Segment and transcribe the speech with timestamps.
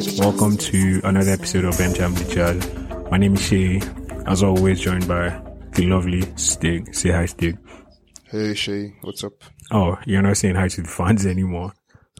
[0.00, 3.10] Welcome to another episode of M Jam Chat.
[3.10, 3.82] My name is Shay.
[4.26, 5.28] As always, joined by
[5.74, 6.94] the lovely Stig.
[6.94, 7.58] Say hi, Stig.
[8.24, 9.34] Hey Shay, what's up?
[9.70, 11.74] Oh, you're not saying hi to the fans anymore.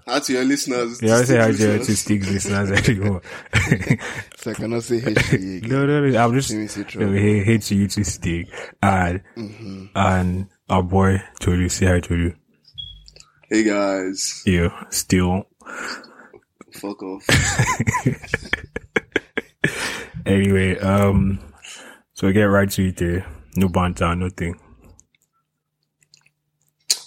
[0.06, 1.00] Hi to your listeners.
[1.00, 3.22] Yeah, I say hi to, to Stig's listeners anymore.
[4.36, 6.22] So I cannot say hey Shay no, no, no.
[6.22, 6.52] I'm just
[6.96, 8.50] no, hey, hey to you to Stig
[8.82, 9.86] and mm-hmm.
[9.94, 11.70] and our boy Tolu.
[11.70, 12.34] Say hi to you.
[13.48, 15.46] Hey guys, Yeah, still
[16.80, 17.26] fuck off.
[20.26, 20.78] anyway.
[20.78, 21.38] Um,
[22.14, 22.96] so get right to it.
[22.96, 23.26] There.
[23.56, 24.58] No banter, nothing.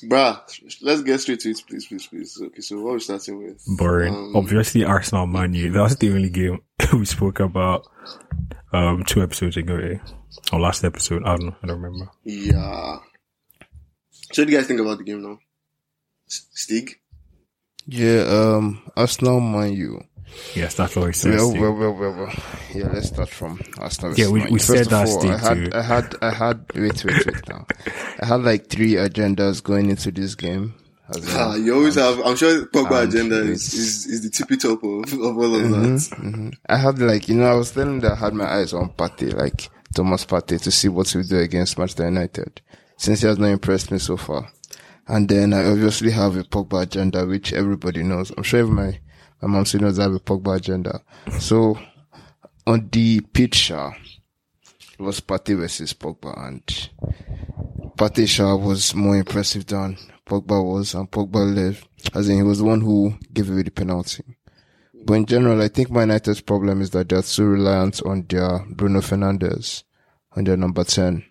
[0.04, 0.38] Bruh,
[0.82, 2.38] let's get straight to it, please, please, please.
[2.42, 3.64] Okay, so what are we starting with?
[3.78, 4.14] boring.
[4.14, 5.72] Um, Obviously, Arsenal Man U.
[5.72, 6.60] That was the only game
[6.94, 7.88] we spoke about
[8.74, 10.00] um two episodes ago, eh?
[10.52, 11.24] Or last episode.
[11.24, 11.56] I don't know.
[11.64, 12.12] I don't remember.
[12.26, 12.98] Yeah.
[14.34, 15.40] So what do you guys think about the game now?
[16.28, 17.00] Stig?
[17.86, 20.04] Yeah, um, Arsenal, Man U.
[20.56, 21.36] Yes, that's what we said.
[21.36, 22.34] Well, well, well, well, well.
[22.74, 24.16] Yeah, let's start from Arsenal.
[24.16, 24.60] Yeah, we- we U.
[24.60, 25.78] said that all, Steve I had, too.
[25.78, 26.66] I had, I had.
[26.74, 27.50] Wait, wait, wait.
[27.50, 27.68] Now,
[28.22, 30.74] I had like three agendas going into this game.
[31.10, 34.58] As in- Ah, you always have, I'm sure Pogba agenda is, is, is the tippy
[34.58, 36.50] top of, of all of Mm-hmm.
[36.50, 36.58] that.
[36.68, 39.34] I had like, you know, I was telling that I had my eyes on Partey,
[39.36, 42.62] like Thomas Partey, to see what he'll do against Manchester United,
[42.98, 44.50] since he has not impressed me so far.
[45.08, 48.32] And then I obviously have a Pogba agenda, which everybody knows.
[48.36, 49.00] I'm sure my,
[49.42, 51.02] my mom still knows I have a Pogba agenda.
[51.40, 51.78] So
[52.66, 53.22] on the
[53.72, 53.92] uh,
[54.94, 56.66] it was Partey versus Pogba, and
[57.98, 62.60] Partey Shaw was more impressive than Pogba was, and Pogba left, as in he was
[62.60, 64.24] the one who gave away the penalty.
[65.06, 68.60] But in general, I think Man United's problem is that they're so reliant on their
[68.70, 69.84] Bruno Fernandes,
[70.38, 71.26] on their number 10.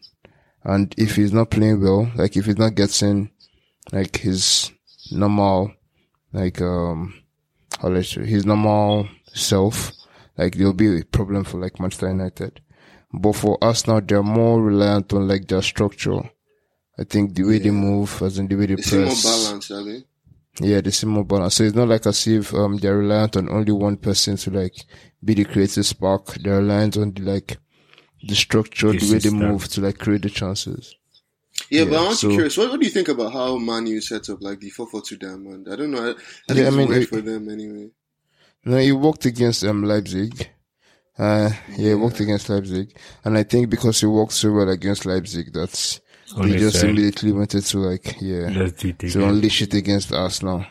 [0.65, 3.31] And if he's not playing well, like if he's not getting
[3.91, 4.71] like his
[5.11, 5.73] normal,
[6.33, 7.15] like, um,
[7.81, 9.93] how let's say, his normal self,
[10.39, 12.61] like there'll be a problem for like Manchester United.
[13.13, 16.21] But for us now, they're more reliant on like their structure.
[16.99, 19.25] I think the way they move, as in the way they They seem more press.
[19.47, 20.05] balanced, are they?
[20.61, 21.57] Yeah, they seem more balanced.
[21.59, 24.75] So it's not like as if um they're reliant on only one person to like
[25.25, 26.35] be the creative spark.
[26.35, 27.57] They're reliant on the like
[28.23, 30.95] the structure, The the, way they move to like create the chances.
[31.71, 32.57] Yeah, but I'm also so- curious.
[32.57, 35.69] What, what do you think about how Man U set up like the 4-4-2 diamond?
[35.71, 36.07] I don't know.
[36.07, 37.91] I, I think Yeah, I it's mean, weird it- for them anyway.
[38.65, 40.49] No, he worked against um Leipzig.
[41.19, 42.97] Uh yeah, he worked against Leipzig.
[43.25, 46.01] And I think because he worked so well against Leipzig that's
[46.37, 48.49] Only they just said, immediately wanted to like yeah.
[48.55, 49.23] Let's it to again.
[49.23, 50.65] unleash it against Arsenal.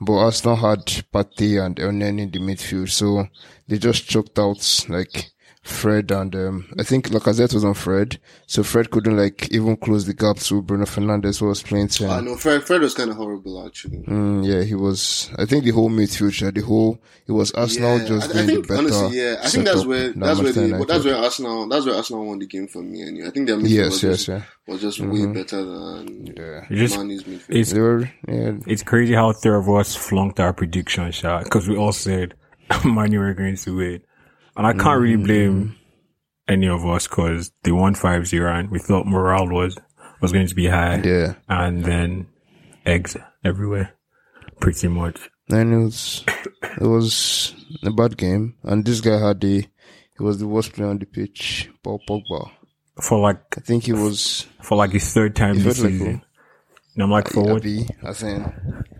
[0.00, 3.26] But Arsenal had Partey and Elneny in the midfield, so
[3.68, 5.30] they just choked out like
[5.66, 10.06] Fred and um, I think Lacazette was on Fred, so Fred couldn't like even close
[10.06, 12.08] the gap to Bruno Fernandes who was playing ten.
[12.08, 13.98] I know Fred, Fred was kind of horrible actually.
[13.98, 15.28] Mm, yeah, he was.
[15.36, 18.62] I think the whole midfield, the whole it was Arsenal Yeah, just I, I think
[18.62, 18.78] the better.
[18.78, 21.84] honestly, yeah, I think that's where than that's where the, well, that's where Arsenal that's
[21.84, 23.02] where Arsenal won the game for me.
[23.02, 24.42] Anyway, I think their midfield Yes, was, yes, just, yeah.
[24.68, 26.64] was just way better than Yeah.
[26.70, 27.44] You just- Man U's midfield.
[27.48, 31.68] it's They were, yeah, it's crazy how three of us flunked our prediction shot because
[31.68, 32.34] we all said
[32.84, 34.02] Man U were going to win,
[34.56, 35.24] and I can't really mm.
[35.24, 35.76] blame
[36.48, 39.76] any of us because they won 5-0 and we thought morale was
[40.20, 41.34] was going to be high, yeah.
[41.48, 42.26] and then
[42.84, 43.92] eggs everywhere,
[44.60, 45.28] pretty much.
[45.50, 46.24] And it was,
[46.62, 48.54] it was a bad game.
[48.62, 52.50] And this guy had the, he was the worst player on the pitch, Paul Pogba.
[53.00, 56.22] For like I think he was, for like his third time this like season.
[56.94, 57.66] And I'm like, uh, for what?
[57.66, 58.46] I think,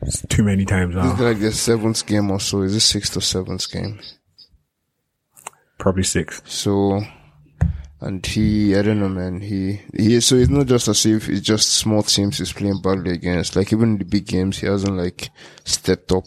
[0.02, 1.24] It's too many times this is now.
[1.24, 2.60] like the seventh game or so.
[2.60, 3.98] Is it sixth or seventh game?
[5.78, 6.42] Probably six.
[6.46, 7.02] So,
[8.00, 9.40] and he, I don't know, man.
[9.40, 13.12] He, he, so it's not just as if it's just small teams he's playing badly
[13.12, 13.56] against.
[13.56, 15.30] Like even in the big games, he hasn't like
[15.64, 16.24] stepped up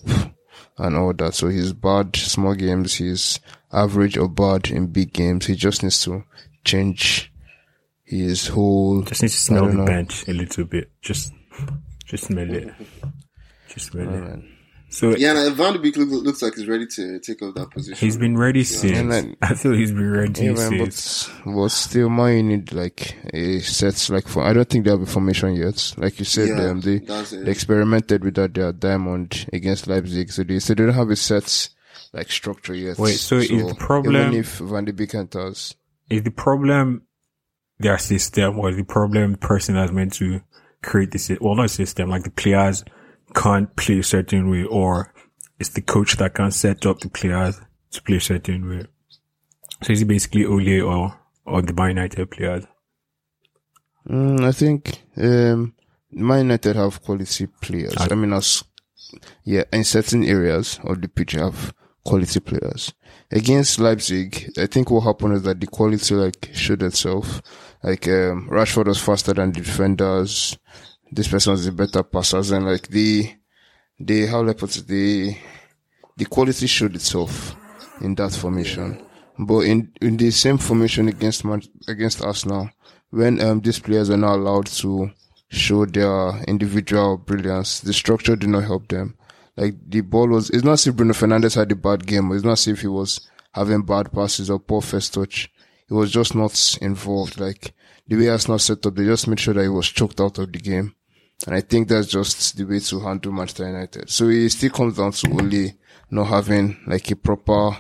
[0.78, 1.34] and all that.
[1.34, 2.96] So he's bad small games.
[2.96, 3.40] He's
[3.72, 5.46] average or bad in big games.
[5.46, 6.24] He just needs to
[6.64, 7.32] change
[8.04, 9.04] his whole.
[9.04, 9.86] Just needs to smell the know.
[9.86, 10.92] bench a little bit.
[11.02, 11.34] Just,
[12.06, 12.74] just smell it.
[13.68, 14.20] Just smell it.
[14.20, 14.59] man.
[14.92, 17.70] So yeah, and Van de Beek look, looks like he's ready to take up that
[17.70, 17.96] position.
[18.04, 18.98] he's been ready since.
[18.98, 21.30] And then- I feel he's been ready Yeah, man, since.
[21.46, 24.42] but, but still, man, you need like a set like for.
[24.44, 25.94] I don't think they have a formation yet.
[25.98, 30.44] Like you said, Yeah, um, they, they experimented with that their diamond against Leipzig, so
[30.44, 31.70] they so they don't have a set
[32.12, 32.98] like structure yet.
[32.98, 35.76] Wait, so is the problem- even if Van de Beek enters,
[36.10, 37.04] Is the problem
[37.78, 40.42] their system or is the problem the person that's meant to
[40.82, 41.46] create the system?
[41.46, 42.84] Well, not system, like the players
[43.42, 45.14] can't play a certain way or
[45.60, 47.60] it's the coach that can set up the players
[47.92, 48.84] to play a certain way.
[49.84, 52.66] So is it basically Ole or, or the Man United players?
[54.08, 55.74] mm, I think um,
[56.12, 57.96] Man United have quality players.
[57.98, 58.64] I- I mean, as
[59.44, 62.94] yeah, in certain areas of the pitch, have quality players.
[63.32, 67.42] Against Leipzig, I think what happened is that the quality like showed itself.
[67.84, 70.58] Like um, Rashford was faster than the defenders.
[71.12, 73.34] This person was a better passer, and like the
[74.00, 75.36] the how do I put it the
[76.18, 77.56] the quality showed itself
[78.02, 79.06] in that formation.
[79.38, 82.70] But in in the same formation against Man, against Arsenal,
[83.10, 85.12] when um these players are not allowed to
[85.50, 89.16] show their individual brilliance, the structure did not help them.
[89.58, 92.32] Like the ball was, it's not as if Bruno Fernandes had a bad game.
[92.32, 95.52] It's not as if he was having bad passes or poor first touch.
[95.88, 97.40] He was just not involved.
[97.40, 97.74] Like
[98.08, 100.54] the way Arsenal set up, they just made sure that he was choked out of
[100.54, 100.96] the game.
[101.46, 104.10] And I think that's just the way to handle Manchester United.
[104.10, 105.74] So it still comes down to only
[106.12, 107.78] not having like a proper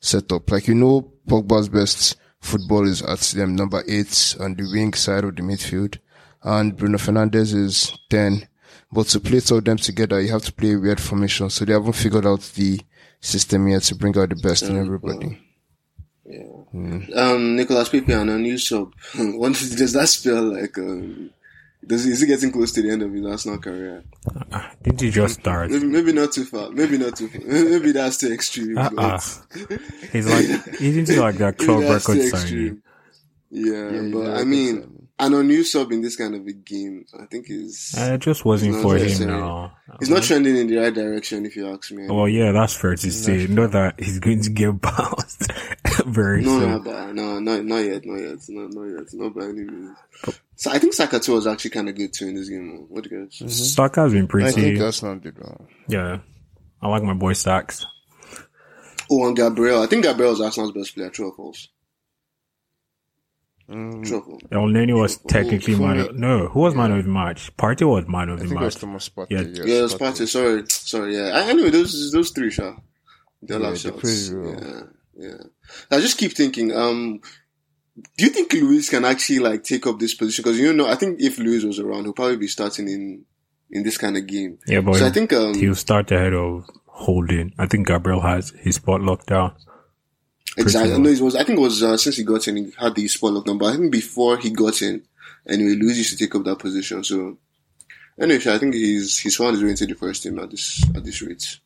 [0.00, 0.50] setup.
[0.50, 5.24] Like, you know, Pogba's best football is at them number eight on the wing side
[5.24, 5.98] of the midfield.
[6.42, 8.46] And Bruno Fernandes is 10.
[8.92, 11.50] But to play two of them together, you have to play a weird formation.
[11.50, 12.80] So they haven't figured out the
[13.20, 15.38] system yet to bring out the best in everybody.
[16.24, 16.46] Yeah.
[17.16, 18.94] Um, Nicolas Pepe on a new sub.
[19.14, 20.78] what does that spell like?
[20.78, 21.30] Um,
[21.86, 24.04] does is he getting close to the end of his Arsenal career?
[24.52, 25.70] Ah, didn't he just start?
[25.70, 26.70] Maybe, maybe not too far.
[26.70, 27.40] Maybe not too far.
[27.46, 28.76] Maybe that's too extreme.
[28.76, 29.18] Uh-uh.
[30.12, 32.82] He's like, he's into like that club that's record too signing.
[33.50, 37.24] Yeah, Yeah, but I mean, an unused sub in this kind of a game, I
[37.26, 39.30] think is Uh, it just wasn't for him necessary.
[39.32, 39.72] now.
[39.98, 41.44] he's not trending in the right direction.
[41.46, 42.06] If you ask me.
[42.08, 43.46] Well, yeah, that's fair to say.
[43.46, 45.50] Not that he's going to get bounced
[46.06, 46.70] very No, soon.
[46.70, 49.96] no, but no, not not yet, not yet, not not yet, not by any means.
[50.60, 52.84] So I think Saka too was actually kind of good too in this game.
[52.90, 53.72] What do you guys?
[53.74, 54.50] Saka's been pretty.
[54.50, 55.66] I pretty, think Arsenal did well.
[55.88, 56.18] yeah.
[56.82, 57.86] I like my boy Sacks.
[59.10, 59.82] Oh, and Gabriel.
[59.82, 61.08] I think Gabriel was Arsenal's best player.
[61.08, 61.68] True or false?
[63.70, 64.38] Mm, True?
[64.50, 67.56] Elneny was technically for man of, no, who was man of the match?
[67.56, 68.80] Partey was man of I the think it was match.
[68.80, 69.26] Thomas Partey.
[69.30, 69.40] Yeah.
[69.42, 70.22] yes, Yeah, it was Partey.
[70.22, 70.28] Partey.
[70.28, 71.16] Sorry, sorry.
[71.16, 71.30] Yeah.
[71.38, 72.76] I- Anyway, those those three, sure.
[73.42, 74.30] They all Yeah, have shots.
[74.30, 74.80] Yeah,
[75.16, 75.36] yeah.
[75.90, 76.74] I just keep thinking.
[76.76, 77.20] Um,
[78.16, 80.42] do you think Luiz can actually like take up this position?
[80.42, 83.24] Because you know, I think if Luiz was around, he'll probably be starting in
[83.70, 84.58] in this kind of game.
[84.66, 87.54] Yeah, but So I think um, he'll start ahead of Holding.
[87.58, 89.54] I think Gabriel has his spot locked down.
[90.58, 90.90] Exactly.
[90.90, 91.00] well.
[91.00, 91.34] No, it was.
[91.34, 93.58] I think it was uh, since he got in, he had the spot locked down.
[93.58, 95.02] But I think before he got in,
[95.48, 97.02] anyway, Luiz used to take up that position.
[97.04, 97.38] So
[98.20, 101.04] anyway, I think he's he's found his way into the first team at this at
[101.04, 101.58] this rate.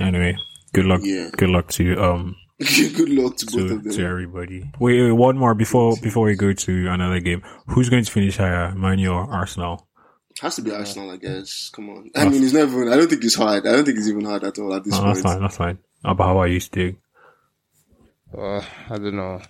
[0.00, 0.36] Anyway,
[0.72, 1.00] good luck.
[1.02, 1.30] Yeah.
[1.36, 2.36] Good luck to um
[2.96, 3.92] Good luck to both of them.
[3.92, 4.68] to everybody.
[4.80, 7.42] Wait, wait, one more before before we go to another game.
[7.68, 9.86] Who's going to finish higher, Man U or Arsenal?
[10.40, 11.70] Has to be Arsenal, I guess.
[11.72, 12.10] Come on.
[12.16, 12.88] I mean, it's not even.
[12.92, 13.64] I don't think it's hard.
[13.66, 15.40] I don't think it's even hard at all at this Oh, that's fine.
[15.40, 15.78] That's fine.
[16.04, 16.96] About how are you, Stig?
[18.36, 19.40] Uh, I don't know.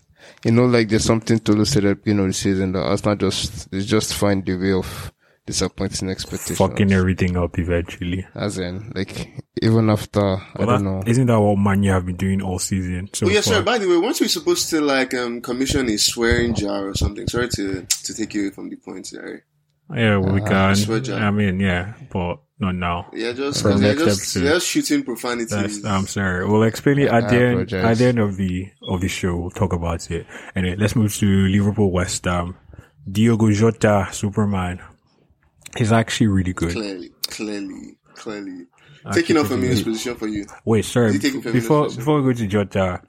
[0.44, 3.16] You know, like there's something to lose at the beginning of the season that Arsenal
[3.16, 5.12] just, they just find the way of
[5.48, 6.58] disappointing expectations.
[6.58, 8.24] Fucking everything up eventually.
[8.34, 9.28] As in, like,
[9.62, 11.02] even after, I Well, don't that, know.
[11.06, 13.08] Isn't that what Man U have been doing all season?
[13.14, 13.54] So Oh yeah, far?
[13.54, 13.64] sorry.
[13.64, 17.26] By the way, weren't we supposed to like um commission a swearing jar or something?
[17.26, 19.44] Sorry to to take you away from the point there.
[19.94, 20.76] Yeah, we Uh, can.
[20.76, 21.18] swear jar.
[21.18, 23.08] I mean, yeah, but not now.
[23.14, 24.40] Yeah, just For because they're next just episode.
[24.42, 25.50] they're just shooting profanities.
[25.50, 26.46] That's, I'm sorry.
[26.46, 27.72] We'll explain it at the end.
[27.72, 30.26] At the end of the of the show, we'll talk about it.
[30.54, 32.56] Anyway, let's move to Liverpool West Ham.
[33.10, 34.80] Diogo Jota, Superman.
[35.78, 36.72] He's actually really good.
[36.72, 38.66] clearly, clearly, clearly.
[39.06, 40.44] Actually Taking off pretty Firmino's position for you.
[40.64, 41.06] Wait, sorry.
[41.08, 42.00] Is he taking Firmino's Before position?
[42.00, 43.02] before we go to Jota,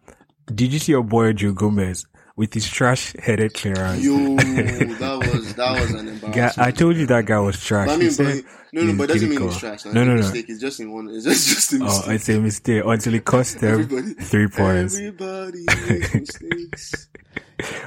[0.53, 4.03] did you see your boy Joe Gomez with his trash headed clearance?
[4.03, 6.59] Yo, that was that was an embarrassment.
[6.59, 7.89] I told you that guy was trash.
[7.89, 9.85] I mean, but no, no, but it doesn't mean he's trash.
[9.85, 10.15] No, no, no.
[10.17, 10.45] mistake.
[10.47, 11.09] It's just in one.
[11.09, 12.07] It's just, just a oh, mistake.
[12.07, 14.95] Oh, it's a mistake until it cost them Everybody- three points.
[14.95, 17.09] Everybody makes mistakes.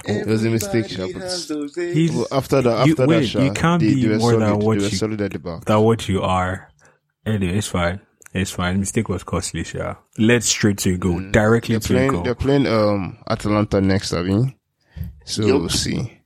[0.04, 1.94] It was a mistake, Sha, Everybody but- has.
[1.94, 4.18] He's Well, after that, You- after wait, that, Sha, you can't they, be they were
[4.18, 5.64] more than what you- solid at the back.
[5.64, 6.68] that what you are.
[7.24, 8.00] Anyway, it's fine.
[8.34, 8.80] It's fine.
[8.80, 9.98] Mistake was costly, sure.
[10.18, 11.20] Let's straight to a goal.
[11.30, 12.22] Directly They're to playing, goal.
[12.22, 14.54] they're playing, um, Atalanta next, I mean.
[15.24, 15.60] So Yup.
[15.60, 16.18] we'll see.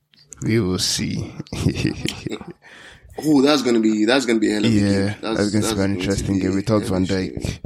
[0.43, 1.33] We will see.
[3.19, 4.85] Oh, that's gonna be that's gonna be a hell of a game.
[5.07, 7.09] yeah, that's, going to be an interesting game a without hell Van of.
[7.09, 7.59] Dijk.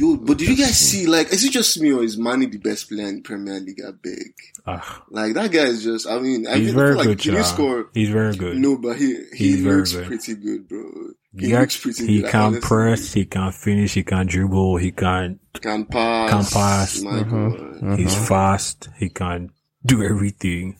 [0.00, 1.06] Yo, but did you guys see?
[1.06, 3.80] Like, is it just me or is Mane the best player in Premier League?
[3.86, 4.32] I beg.
[4.66, 6.08] Ah, Like that guy is just.
[6.08, 7.90] I mean, I he's feel very like good, He didn't score.
[7.94, 8.56] He's very good.
[8.56, 10.06] No, but he he He's looks good.
[10.06, 10.90] pretty good, bro.
[11.38, 12.30] He He, looks act- pretty he good.
[12.30, 12.60] can honestly.
[12.66, 16.30] press, he can finish, he can dribble, he can, Can pass.
[16.30, 17.02] Can pass.
[17.02, 17.98] My God.
[17.98, 19.50] he's fast, he can
[19.84, 20.78] do everything.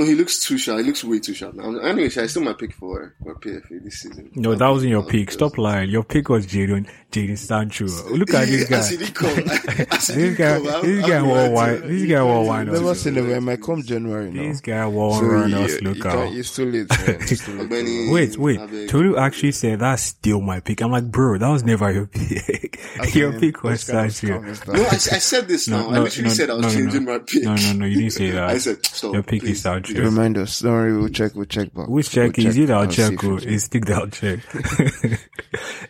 [0.00, 0.80] No, he looks too sharp.
[0.80, 1.76] He looks way too sharp now.
[1.80, 4.30] Anyway, I still my pick for for PFA this season.
[4.34, 5.30] No, that wasn't your pick.
[5.30, 5.90] Stop lying.
[5.90, 7.84] Your pick was Jadon, Jadon Sancho.
[8.10, 9.04] Look at this As he guy.
[9.04, 9.86] did come.
[9.92, 10.66] As he This guy, come.
[10.68, 11.80] I'm- this guy will right wine.
[11.88, 12.80] This guy will wine us.
[12.80, 13.24] Never seen it.
[13.28, 14.42] It might come January now.
[14.42, 16.32] This guy will So run yeah, Look can't- out.
[16.32, 16.86] It's too late.
[16.90, 18.10] It's too late.
[18.12, 18.58] Wait, wait.
[18.60, 18.86] I.
[18.86, 20.80] Tolu actually said that's still my pick.
[20.82, 22.80] I'm like, bro, that was never your pick.
[23.14, 24.38] Your pick was those kind of Sancho.
[24.40, 24.74] scum is that.
[24.76, 25.88] No, I, s- I said this now.
[25.90, 27.42] I literally said I was no, no, changing my pick.
[27.42, 28.48] No, no, no, you didn't say that.
[28.48, 29.14] I said, stop.
[29.14, 29.89] Your pick is Sancho.
[29.94, 30.04] Please.
[30.04, 30.60] Remind us.
[30.60, 31.34] Don't worry, we'll check.
[31.34, 31.88] We'll check back.
[31.88, 32.70] Which check We'll is it?
[32.70, 33.24] I'll and see check.
[33.24, 34.40] Or is it's- It's stick that I'll check.
[34.52, 35.28] Just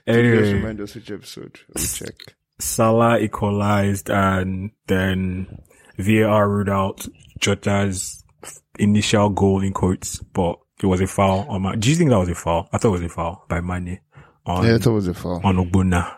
[0.07, 1.61] anyway, remind us which episode.
[1.75, 2.35] We'll check.
[2.59, 5.59] Salah equalized and then
[5.99, 7.07] VAR ruled out
[7.41, 8.23] Jota's
[8.79, 12.19] initial goal in quotes, but it was a foul on my, do you think that
[12.19, 12.69] was a foul?
[12.73, 14.01] I thought it was a foul by Mane
[14.47, 15.41] on, Yeah, I thought it was a foul.
[15.45, 16.17] on Ogbonna.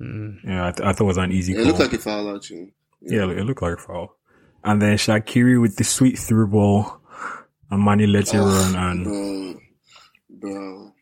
[0.00, 0.36] Mm.
[0.44, 1.64] Yeah, I, th- I thought it was an easy Yeah, goal.
[1.64, 2.72] it looked like a foul actually.
[3.02, 4.16] yeah, it looked like a foul.
[4.64, 7.00] And then Shaqiri with the sweet through ball
[7.70, 9.54] and Mane let it run and, Bro,
[10.30, 10.92] bro.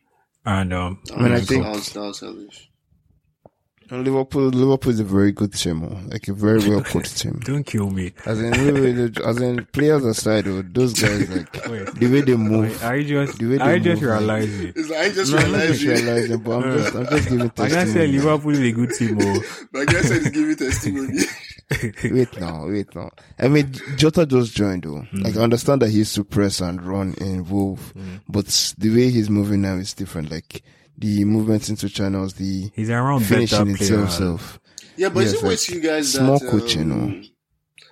[0.45, 2.69] and, um, That I mean, I was- think- that was, that was hellish.
[3.89, 7.39] And Liverpool, Liverpool is a very good team, oh, like a very well put team.
[7.43, 8.13] don't kill me.
[8.25, 8.53] As in,
[9.23, 11.93] as in players aside, oh, those guys like Wait.
[11.95, 12.71] the way they move.
[12.71, 14.73] Wait, I just, The way I they just move, like- realized it.
[14.77, 15.91] It's like, I just No, I'm not realized just you.
[16.07, 17.71] realizing, but I'm just, I'm just giving testimony.
[17.71, 18.17] I can say testimony.
[18.17, 19.67] Liverpool is a good team, oh.
[19.73, 21.19] My guy said he's giving testimony.
[22.03, 23.09] Wait now, wait now.
[23.39, 25.05] I mean, Jota just joined though.
[25.13, 25.23] Mm.
[25.23, 27.93] Like, I understand that he used to press and run in Wolf,
[28.27, 28.45] but
[28.77, 30.29] the way he's moving now is different.
[30.29, 30.61] Like,
[30.97, 34.93] the movements into channels, the He's around finishing better itself, players.
[34.97, 37.23] yeah, but is Yes, it weird like, to you guys small that, coaching, um,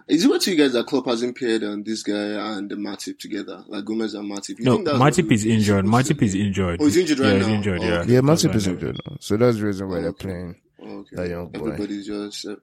[0.08, 2.14] Is it weird to you guys that Klopp has impaired on this guy
[2.58, 4.60] and Matip together, like Gomez and Matip?
[4.60, 5.86] You No, think Matip is injured.
[5.86, 6.80] Matip is injured.
[6.80, 7.46] Oh, he's injured right yeah, now?
[7.48, 8.00] He's injured, Oh, yeah.
[8.02, 8.14] okay.
[8.14, 9.18] Yeah, Matip why is injured now.
[9.20, 10.56] So that's the reason why Oh, they're playing.
[10.84, 11.16] Oh, okay.
[11.16, 11.60] That young boy.
[11.72, 12.46] Everybody's just.
[12.48, 12.56] Uh,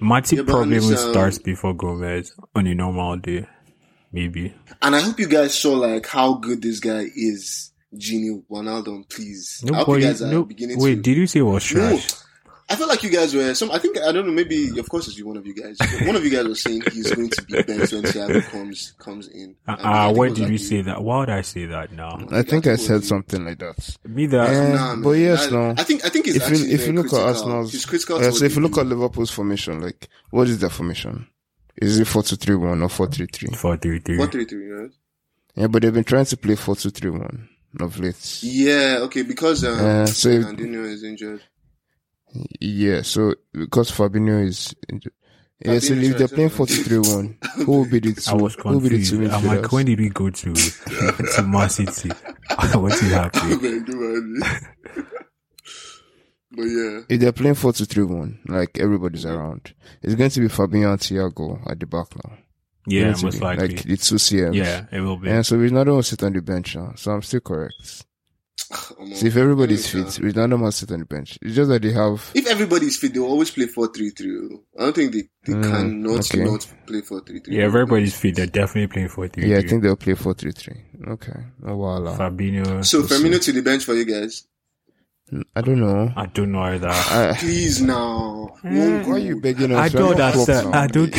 [0.00, 3.46] Matip Yeah, probably on will um, start before Gomez on a normal day.
[4.12, 4.54] Maybe.
[4.80, 9.08] and I hope you guys saw like how good this guy is, Gini Wijnaldum.
[9.08, 11.02] Please, I hope you guys are no, beginning wait, to.
[11.02, 12.08] did you say it was No, trash?
[12.70, 13.70] I felt like you guys were some.
[13.70, 14.32] I think I don't know.
[14.32, 15.78] Maybe of course it's one of you guys.
[16.06, 19.28] One of you guys was saying he's going to be benched when Thiago comes comes
[19.28, 19.56] in.
[19.66, 21.02] Uh, And I uh, think why it did like you say that?
[21.02, 22.26] Why would I say that now?
[22.30, 23.06] I think I said you.
[23.06, 23.96] something like that.
[24.06, 25.02] Me that, Eh, Nah, man.
[25.02, 25.70] but yes, I, no.
[25.78, 27.28] I think I think he's If actually you, if you look at critical.
[27.28, 28.18] Arsenal's, he's critical.
[28.18, 28.80] to so if you look do.
[28.80, 31.26] at Liverpool's formation, like, what is their formation?
[31.76, 33.48] Is it 4 2 3 1 or 4 3 3?
[33.54, 34.16] 4 3 3.
[34.18, 34.90] four three three, right?
[35.54, 37.48] Yeah, but they've been trying to play 4 2 3 1
[37.80, 38.40] of late.
[38.42, 41.40] Yeah, okay, because um, Uh, so if- Fernandinho is injured.
[42.60, 45.12] Yeah, so because Fabinho is injured.
[45.64, 48.30] Yeah, so Fabinho, if they're playing four to three one, who will be the two?
[48.30, 49.10] I was who will be the confused.
[49.12, 49.86] two I'm like, when midfielders?
[49.86, 50.54] did we go to,
[51.36, 52.08] to Man City?
[52.78, 53.62] what is happening?
[53.62, 55.02] Man, don't mind me.
[56.52, 60.40] but yeah, If they're playing 4 2 3 1, like everybody's around, it's going to
[60.40, 62.38] be Fabinho and Thiago at the back now.
[62.86, 63.68] Yeah, Going most be, likely.
[63.68, 64.54] Like the two CMs.
[64.54, 65.28] yeah, it will be.
[65.28, 66.92] And so we're Ronaldo will sit on the bench now.
[66.96, 68.06] So I'm still correct.
[69.00, 70.04] I'm So if everybody's Yeah.
[70.04, 71.38] fit, Wijnaldum must sit on the bench.
[71.42, 72.30] It's just that they have.
[72.34, 74.48] If everybody's fit, they'll always play 4 3 3.
[74.78, 76.44] I don't think they, they Mm, cannot okay.
[76.44, 77.56] not play 4 3 3.
[77.56, 78.36] Yeah, everybody's fit.
[78.36, 80.74] They're definitely playing 4 3 Yeah, I think they'll play 4 3 3.
[81.08, 81.32] Okay.
[81.66, 82.16] Oh, wow.
[82.16, 82.84] Fabinho.
[82.84, 83.14] So We'll see.
[83.14, 84.46] Firmino to the bench for you guys.
[85.54, 86.10] I don't know.
[86.16, 86.88] I don't know either.
[86.88, 88.56] I, Please now.
[88.62, 89.78] One why are you begging us?
[89.78, 90.70] I We're don't not Klopp understand.
[90.72, 90.80] now.
[90.80, 91.14] I don't.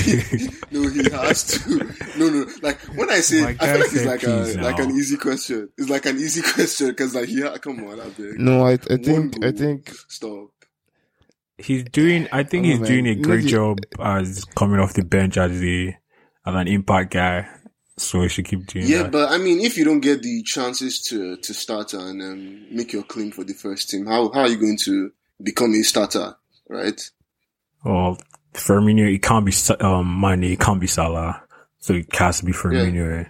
[0.71, 1.75] No, he has to.
[2.17, 2.45] No, no.
[2.61, 5.69] Like when I say, I feel like it's like please a like an easy question.
[5.77, 8.39] It's like an easy question because like yeah, come on, I beg.
[8.39, 10.49] No, I, I One think, I think, Stop.
[11.57, 12.87] he's doing, I think Oh, he's man.
[12.87, 15.93] doing a great the- job as coming off the bench as the,
[16.45, 17.47] as an impact guy.
[17.99, 19.11] So he should keep doing Yeah, that.
[19.11, 22.93] but I mean, if you don't get the chances to to start and um, make
[22.93, 26.35] your claim for the first team, how how are you going to become a starter,
[26.69, 26.99] right?
[27.83, 28.17] Well,
[28.53, 31.43] Firmino, it can't be, Sa- um, Mane, it can't be Salah.
[31.79, 33.21] So it has to be Firmino.
[33.21, 33.25] eh?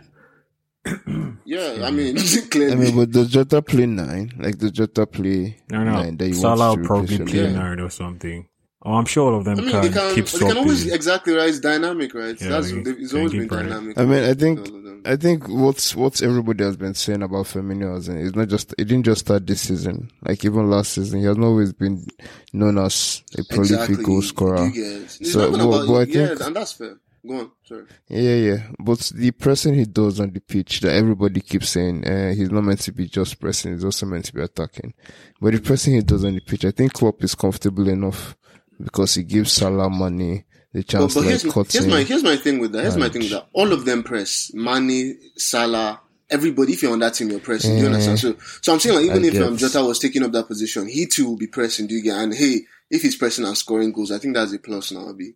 [1.46, 2.18] Yeah, I mean,
[2.52, 2.72] clearly.
[2.72, 4.34] I mean, but does Jota play nine?
[4.40, 6.28] Like, does Jota play No, nine that no.
[6.28, 7.44] he Salah will probably play?
[7.44, 7.52] Yeah.
[7.52, 8.48] nine or something.
[8.82, 10.80] Oh, I'm sure all of them I mean, can, they can keep they can always
[10.80, 10.96] swapping.
[10.96, 11.50] exactly right.
[11.50, 12.40] It's dynamic, right?
[12.40, 13.70] Yeah, That's they- it's always been running.
[13.72, 13.98] dynamic.
[13.98, 15.02] I mean, I think, All of them.
[15.06, 19.04] I think what's, what's everybody has been saying about Firmino is not just, it didn't
[19.04, 20.10] just start this season.
[20.22, 22.06] Like, even last season, he has not always been
[22.54, 24.68] known as a prolific goal scorer.
[24.68, 25.20] You guys.
[25.30, 26.96] So, not even but- about, but I yeah, think- and that's fair.
[27.28, 27.84] Go on, sorry.
[28.08, 28.58] Yeah, yeah.
[28.80, 32.64] But the pressing he does on the pitch that everybody keeps saying, uh, he's not
[32.64, 34.94] meant to be just pressing, he's also meant to be attacking.
[35.42, 38.38] But the pressing he does on the pitch, I think Klopp is comfortable enough
[38.82, 40.44] because he gives Salah Mane
[40.74, 41.92] the But, chance but to here's, like cut here's in.
[41.92, 42.82] my here's my thing with that.
[42.84, 43.48] Here's my thing with that.
[43.54, 44.52] All of them press.
[44.54, 46.74] Mane, Salah, everybody.
[46.74, 47.76] If you're on that team, you're pressing.
[47.76, 48.20] Do you understand?
[48.20, 49.58] So, so I'm saying like even I if um.
[49.58, 51.88] Jota was taking up that position, he too will be pressing.
[51.88, 52.18] Do you get?
[52.18, 55.08] And hey, if he's pressing and scoring goals, I think that's a plus now.
[55.10, 55.34] Abi.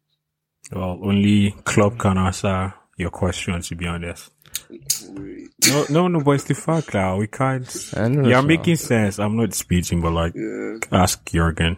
[0.72, 4.30] Well, only Klopp can answer your question, to be honest.
[5.70, 7.18] No, no, no, but it's the fact now.
[7.18, 7.94] We can't.
[7.96, 9.20] I know You're making sense.
[9.20, 10.78] I'm not speaking, but like, Yeah.
[10.92, 11.78] ask Jurgen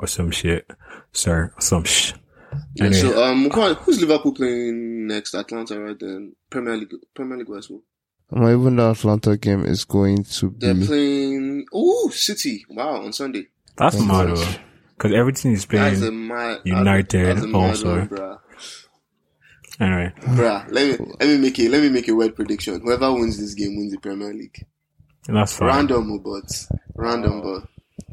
[0.00, 0.68] or some shit.
[1.12, 2.14] Sir, some sh.
[2.74, 3.00] Yeah, Anyway.
[3.00, 5.34] so um, who's Liverpool playing next?
[5.36, 5.96] Atalanta, right?
[5.98, 7.70] Then Premier League, Premier League West.
[8.32, 10.66] Well, even the Atalanta game is going to be.
[10.66, 11.66] They're playing.
[11.72, 12.64] Oh, City.
[12.70, 13.46] Wow, on Sunday.
[13.76, 14.60] That's Thank mad, God.
[14.96, 16.26] Because everything is That's a playing.
[16.28, 17.98] mad, United that's a mad also.
[17.98, 18.38] one, bruh.
[19.80, 22.80] Anyway, Bruh, let me let me make a let me make a word prediction.
[22.82, 24.66] Whoever wins this game wins the Premier League.
[25.26, 25.68] that's fine.
[25.68, 26.66] Random, but
[26.96, 27.66] random, but Let's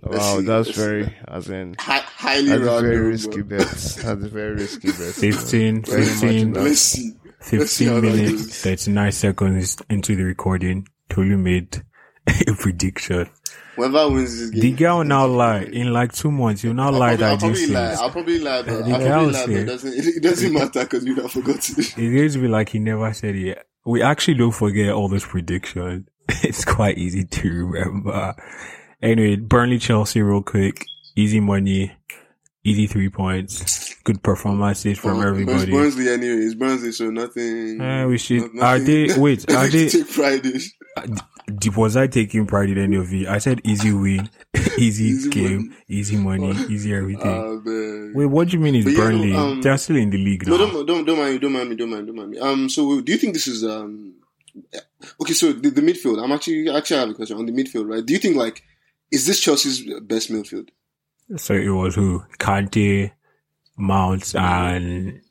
[0.04, 2.82] Wow, see, that's very, as in, hi, highly that's a random.
[2.84, 3.08] very bro.
[3.10, 3.60] risky bet.
[3.60, 4.98] That's very risky bet.
[5.16, 6.64] 15, Very much 15, in that.
[6.64, 7.12] Let's see.
[7.52, 10.88] Let's see how 15 minutes, 39 seconds into the recording.
[11.10, 11.84] Tolu made
[12.28, 13.30] a prediction.
[13.76, 15.60] Whoever wins this game, The guy will now lie.
[15.62, 17.94] In like two months, You'll now I'll lie probably, I'll that probably this lie.
[18.04, 18.62] I'll probably lie.
[18.64, 19.46] But The I'll guy probably will lie.
[19.46, 19.94] But say- it doesn't.
[19.94, 21.76] It, it doesn't matter because you'd have forgotten.
[21.78, 23.68] It's going to be like he never said it.
[23.86, 26.08] We actually don't forget all this prediction.
[26.44, 28.36] It's quite easy to remember.
[29.02, 30.86] Anyway, Burnley Chelsea real quick.
[31.16, 31.92] Easy money.
[32.64, 33.96] Easy three points.
[34.04, 35.72] Good performances from Oh, It's everybody.
[35.72, 36.44] Burnsley anyway.
[36.46, 37.80] It's Burnley, so nothing.
[37.80, 40.62] Eh, we should- no- are they- wait, are nothing they- take pride in.
[41.78, 43.26] Was I taking pride in any of it?
[43.28, 44.30] I said easy win,
[44.78, 45.76] easy, Easy game, money.
[45.88, 47.64] easy money, easy everything.
[47.64, 48.12] Man.
[48.14, 49.34] Wait, what do you mean it's But yeah, no, Burnley?
[49.34, 50.66] um, They're still in the league No, now.
[50.72, 52.40] don't, don't, don't mind me, don't mind me, don't mind, don't mind me.
[52.40, 54.16] Um, so do you think this is, um,
[55.22, 57.88] okay, so the, the midfield, I'm actually, actually I have a question on the midfield,
[57.90, 58.06] right?
[58.06, 58.62] Do you think, like,
[59.12, 60.70] is this Chelsea's best midfield?
[61.36, 62.24] So it was who?
[62.40, 63.12] Kante,
[63.78, 65.22] Mount, and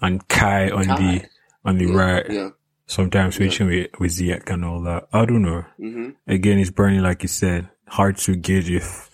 [0.00, 0.96] and Kai on Kai.
[0.96, 1.24] the
[1.64, 2.28] on the right.
[2.28, 2.50] Yeah.
[2.88, 5.08] Sometimes switching with with Ziyech and all that.
[5.12, 5.64] I don't know.
[5.78, 7.68] hmm Again, it's Burnley, like you said.
[7.88, 9.10] Hard to gauge if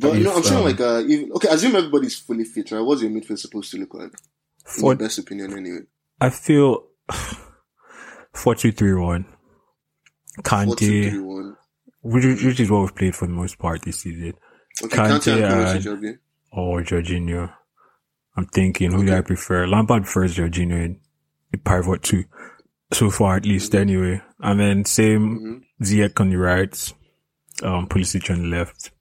[0.00, 2.80] But, you know, I'm saying, um, like, uh, even, okay, assume everybody's fully fit, right?
[2.80, 4.04] What's your midfield supposed to look like?
[4.04, 4.12] In
[4.64, 5.80] for your best opinion, anyway.
[6.20, 6.84] I feel
[8.32, 9.24] four two three one.
[10.44, 11.56] Four, two, three, Kante.
[12.02, 14.34] Which, is- which is what we've played for the most part this season.
[14.84, 16.18] Okay, Kante Kante and and- Pulisic, okay.
[16.52, 17.52] or Jorginho.
[18.36, 19.66] I'm thinking, who do I prefer?
[19.66, 21.00] Lampard prefers Jorginho in
[21.50, 22.24] the pivot too.
[22.92, 24.22] So far, at least, anyway.
[24.40, 25.84] And then same Mhm.
[25.84, 26.92] Ziyech on the right,
[27.62, 28.92] um, Pulisic on the left,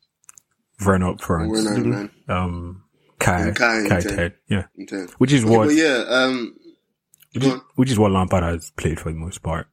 [0.80, 2.12] Vern up front, nine, man.
[2.28, 2.84] um,
[3.20, 4.00] Kai, Kai Kai.
[4.02, 4.66] Ted, yeah.
[5.20, 6.56] Which is Okay, what, yeah, um,
[7.34, 9.68] which, is, which is what Lampard has played for the most part.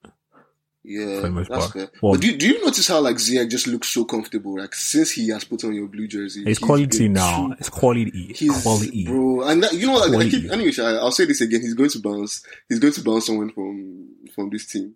[0.86, 1.72] Yeah, for the most that's part.
[1.72, 1.88] fair.
[2.02, 4.58] Well- but do, do you notice how like Ziyech just looks so comfortable?
[4.58, 7.48] Like since he has put on your blue jersey, It's quality now.
[7.48, 8.32] too- It's quality.
[8.36, 9.06] He's quality.
[9.06, 11.62] bro, and that, you know, like, I keep, anyway, I, I'll say this again.
[11.62, 12.44] He's going to bounce.
[12.68, 14.94] He's going to bounce someone from from this team.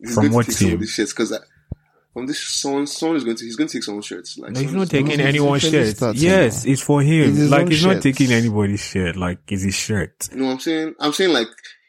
[0.00, 0.74] He's From going what to take some team?
[0.74, 1.38] of these shirts because
[2.12, 4.38] from this someone, someone is going to he's going to take someone's shirts.
[4.38, 6.16] Like No, he's not taking anyone's literally shirt.
[6.16, 7.30] Yes, it's for him.
[7.30, 9.14] It's like own he's not taking anybody's shirt.
[9.16, 10.28] Like it's his shirt.
[10.32, 10.94] You know what I'm saying?
[10.98, 11.48] I'm saying like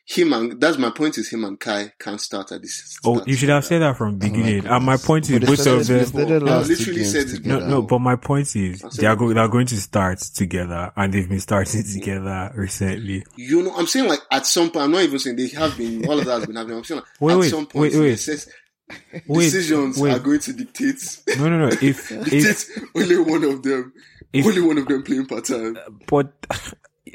[0.09, 2.97] him and that's my point is him and Kai can't start at this.
[3.05, 4.65] Oh, you should have said that from the beginning.
[4.65, 6.05] and my point is, But they both of them.
[6.05, 7.59] started No, last two literally said- together.
[7.59, 9.19] No, no, but my point is, they are it.
[9.19, 11.93] go- they are going to start together, and they've been starting mm.
[11.93, 13.23] together recently.
[13.35, 14.85] You know, I'm saying like at some point.
[14.85, 16.07] I'm not even saying they have been.
[16.07, 16.77] All of that has been happening.
[16.77, 18.15] I'm saying like, Wait, at wait, some point, wait, wait.
[18.17, 18.49] says
[19.27, 20.11] Wait, decisions wait.
[20.13, 21.19] are going to dictate.
[21.37, 21.67] No, no, no.
[21.83, 23.93] If if dictate only one of them.
[24.33, 26.33] If- only one of them playing part time, but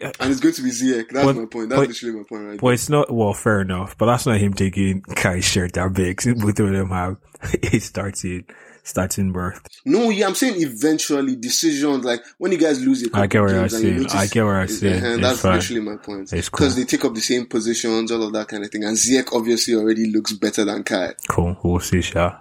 [0.02, 1.10] and it's going to be Ziyech.
[1.10, 1.68] That's But- my point.
[1.70, 2.60] That's but- literally my point, right?
[2.60, 3.96] but it's not well, fair enough.
[3.98, 6.20] But that's not him taking Kai's shirt that big.
[6.22, 7.16] Since both of them have
[7.62, 8.44] a starting
[8.86, 9.66] starting berth.
[9.86, 13.40] no, yeah, I'm saying eventually decisions like when you guys lose a couple I get
[13.40, 14.06] what you're games saying.
[14.10, 15.20] I get what you're uh, saying.
[15.22, 15.54] That's fine.
[15.54, 16.32] literally my point.
[16.34, 16.58] It's cool.
[16.66, 18.84] Because they take up the same positions, all of that kind of thing.
[18.84, 21.14] And Ziyech obviously already looks better than Kai.
[21.28, 21.56] Cool.
[21.64, 22.40] We'll see, Sha.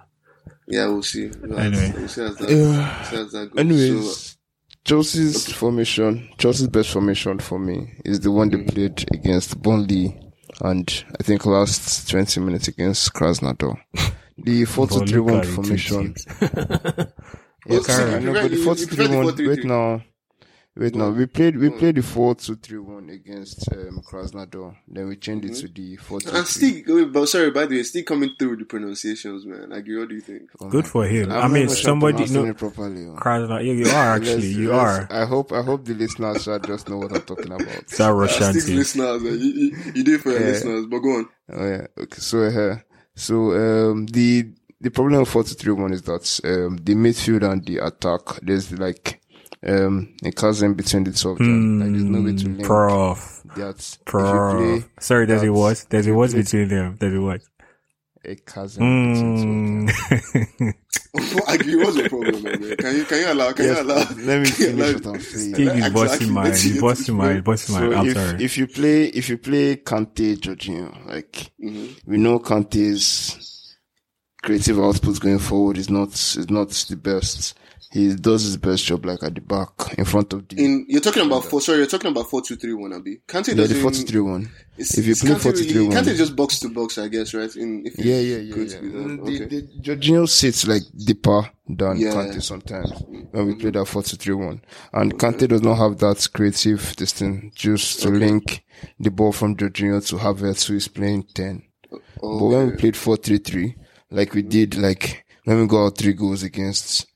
[0.66, 1.30] Yeah, we'll see.
[1.42, 1.92] We'll Anyway.
[1.96, 2.56] we'll see as that, Yeah.
[2.98, 3.58] we'll see as that goes.
[3.60, 4.33] Anyways, So,
[4.84, 10.14] Chelsea's formation, Chelsea's best formation for me is the one they played against Burnley
[10.60, 13.76] and I think last 20 minutes against Krasnodar.
[14.38, 16.14] The 4 2 3 1 at the two formation.
[16.14, 16.26] teams.
[17.66, 19.64] Yeah, so I you know, but the 4 you 2 prefer 3 1, 4-3-3?
[19.64, 20.02] now.
[20.76, 24.74] Wait now, we played, we played the 4 2 3 1 against um, Krasnodar.
[24.88, 27.82] Then we changed it to the 4 2 and still, but sorry, by the way,
[27.84, 29.70] still coming through the pronunciations, man.
[29.70, 30.50] Like, what do you think?
[30.70, 31.30] Good for him.
[31.30, 32.44] I mean, somebody no.
[32.46, 33.06] it properly.
[33.06, 33.14] oh.
[33.14, 34.34] Krasnodar- Yeah, you are actually.
[34.34, 35.22] Let's- You let's- are.
[35.22, 37.86] I hope, I hope the listeners shall just know what I'm talking about.
[37.96, 38.76] That Russian team.
[38.76, 39.32] listeners, man.
[39.38, 40.46] You, you, you do it for your Yeah.
[40.46, 41.28] listeners, but go on.
[41.52, 41.86] Oh yeah.
[41.98, 42.18] Okay.
[42.18, 42.78] So uh,
[43.14, 47.48] so um the the problem with four two three one is that um the midfield
[47.48, 49.20] and the attack there's like
[49.66, 51.80] um a chasm between the two of them.
[51.80, 53.42] like there's no way to Mm, link Prof.
[53.56, 53.76] that.
[53.78, 54.56] If you Prof.
[54.82, 55.86] play Sorry, there's a that's- what?
[55.90, 56.96] There's a what between them.
[57.00, 57.40] There's a what?
[58.26, 59.92] a chasm between two
[60.42, 60.74] of them.
[61.14, 61.36] Mm.
[61.44, 62.76] What's your problem, man?
[62.76, 63.94] Can you, can you allow, can Yes, you allow?
[64.16, 65.54] let me can you allow- finish what I'm saying.
[65.54, 66.44] Think he's Actually, busting actually, mine.
[66.44, 67.18] let's He's see busting it.
[67.18, 67.40] mine.
[67.42, 67.94] Busting mine.
[67.94, 68.44] I'm if sorry.
[68.44, 71.88] if you play if you play Kante Jorginho, like Mhm.
[72.06, 73.43] we know Kante's
[74.44, 77.54] creative output going forward is not is not the best.
[77.92, 81.00] he does his best job like at the back in front of the In you're
[81.00, 81.60] talking about four.
[81.60, 82.92] Sorry, you're talking about four two three one.
[82.92, 84.50] Abi Kante yeah, the 43 one.
[84.76, 85.96] If you play Kante 43 one.
[85.96, 87.54] Kante just box to box, I guess, right?
[87.56, 88.56] In if Yeah, yeah, yeah.
[88.56, 88.68] yeah.
[88.68, 89.18] to be done.
[89.18, 89.38] Mm, Okay.
[89.38, 92.12] The, the, Jorginho sits like deeper than Yeah.
[92.14, 92.90] Kante sometimes
[93.30, 94.60] when we play that 4-3-1.
[94.92, 98.64] And Kante does not have that creative this thing just to link
[98.98, 101.62] the ball from Jorginho to Havertz who is playing 10.
[101.90, 103.76] But when we played 4-3-3,
[104.14, 107.06] like we did, like when we got three goals against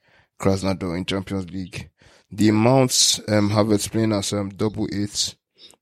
[0.41, 1.91] Krasnodar in Champions League,
[2.31, 5.35] the amounts um, Havertz playing as um, double eights,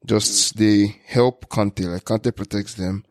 [0.05, 1.87] just they help Kante.
[1.93, 3.05] Like Kante protects them.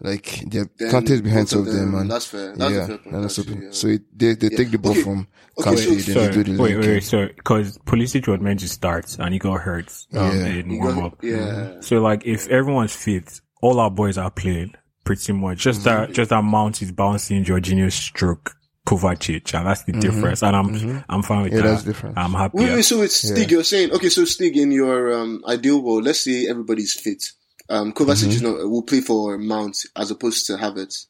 [0.00, 2.00] Like they're Then Kante is behind both two of of them, man.
[2.02, 2.54] and that's fair.
[2.56, 3.64] That's a yeah, fair point, and that's actually, okay.
[3.66, 3.72] yeah.
[3.72, 5.02] So it, they they take the ball Okay.
[5.02, 5.26] from
[5.58, 8.60] Okay, Kante, so- Sorry, they do the wait, wait, wait, sorry, because Pulisic was meant
[8.60, 10.46] to start and he got hurt um, Yeah.
[10.46, 11.18] in warm up.
[11.22, 11.80] yeah.
[11.80, 14.74] So like, if everyone's fit, all our boys are playing
[15.08, 15.58] pretty much.
[15.58, 16.00] Just Mm-hmm.
[16.06, 18.54] that, just that Mount is bouncing Jorginho's stroke
[18.86, 20.42] Kovacic, and that's the difference.
[20.42, 21.56] And I'm, I'm fine with Mm-hmm.
[21.56, 21.68] Yeah, that.
[21.70, 22.16] that's different.
[22.18, 22.58] I'm happy.
[22.58, 26.04] Wait, wait, so it's Stig, you're saying, okay, so Stig, in your um, ideal world,
[26.04, 27.22] let's say everybody's fit.
[27.68, 28.30] Um, Kovacic Mm-hmm.
[28.30, 31.06] is not, will play for Mount as opposed to Havertz.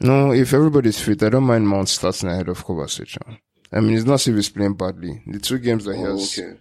[0.00, 3.16] No, if everybody's fit, I don't mind Mount starting ahead of Kovacic.
[3.26, 3.34] huh?
[3.72, 5.22] I mean, it's not as if he's playing badly.
[5.26, 6.58] The two games that he Oh, has, okay.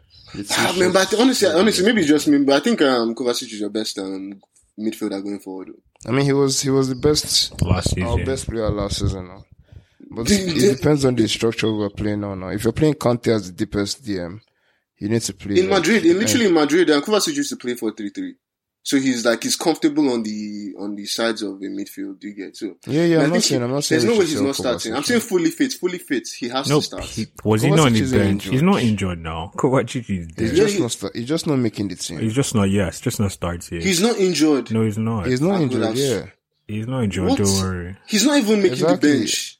[0.57, 3.59] I mean, but honestly, honestly, maybe it's just me, but I think um, Kovacic is
[3.59, 4.41] your best um,
[4.79, 5.69] midfielder going forward.
[6.07, 9.27] I mean, he was he was the best Last our best player last season.
[9.27, 9.43] Now.
[10.11, 12.35] But it depends on the structure we're playing now.
[12.35, 14.39] Now, if you're playing Kante as the deepest DM,
[14.99, 17.55] you need to play In like- Madrid, in literally in Madrid, um, Kovacic used to
[17.57, 18.33] play for 3-3.
[18.85, 22.33] So he's like, he's comfortable on the, on the sides of the midfield, do you
[22.33, 22.57] get?
[22.57, 23.17] So, Yeah, yeah.
[23.19, 23.61] I I'm not saying.
[23.61, 24.01] he- I'm not saying.
[24.01, 24.93] There's no way he's not starting.
[24.93, 26.27] I'm saying fully fit, fully fit.
[26.37, 26.81] He has Nope.
[26.81, 27.03] to start.
[27.05, 28.27] He, was he not on Kovacic bench?
[28.27, 28.53] injured.
[28.53, 29.51] He's not injured now.
[29.55, 30.53] Kovacic is He's there.
[30.53, 31.15] just he- not.
[31.15, 32.19] He's just not making the team.
[32.19, 32.69] He's just not.
[32.69, 33.79] Yes, just not starting.
[33.81, 34.69] He's not injured.
[34.71, 35.27] no, he's not.
[35.27, 35.95] He's not injured.
[35.95, 36.25] Yeah.
[36.67, 37.29] He's not injured.
[37.29, 37.37] What?
[37.37, 37.95] Don't worry.
[38.05, 39.11] He's not even making Exactly.
[39.11, 39.59] the bench.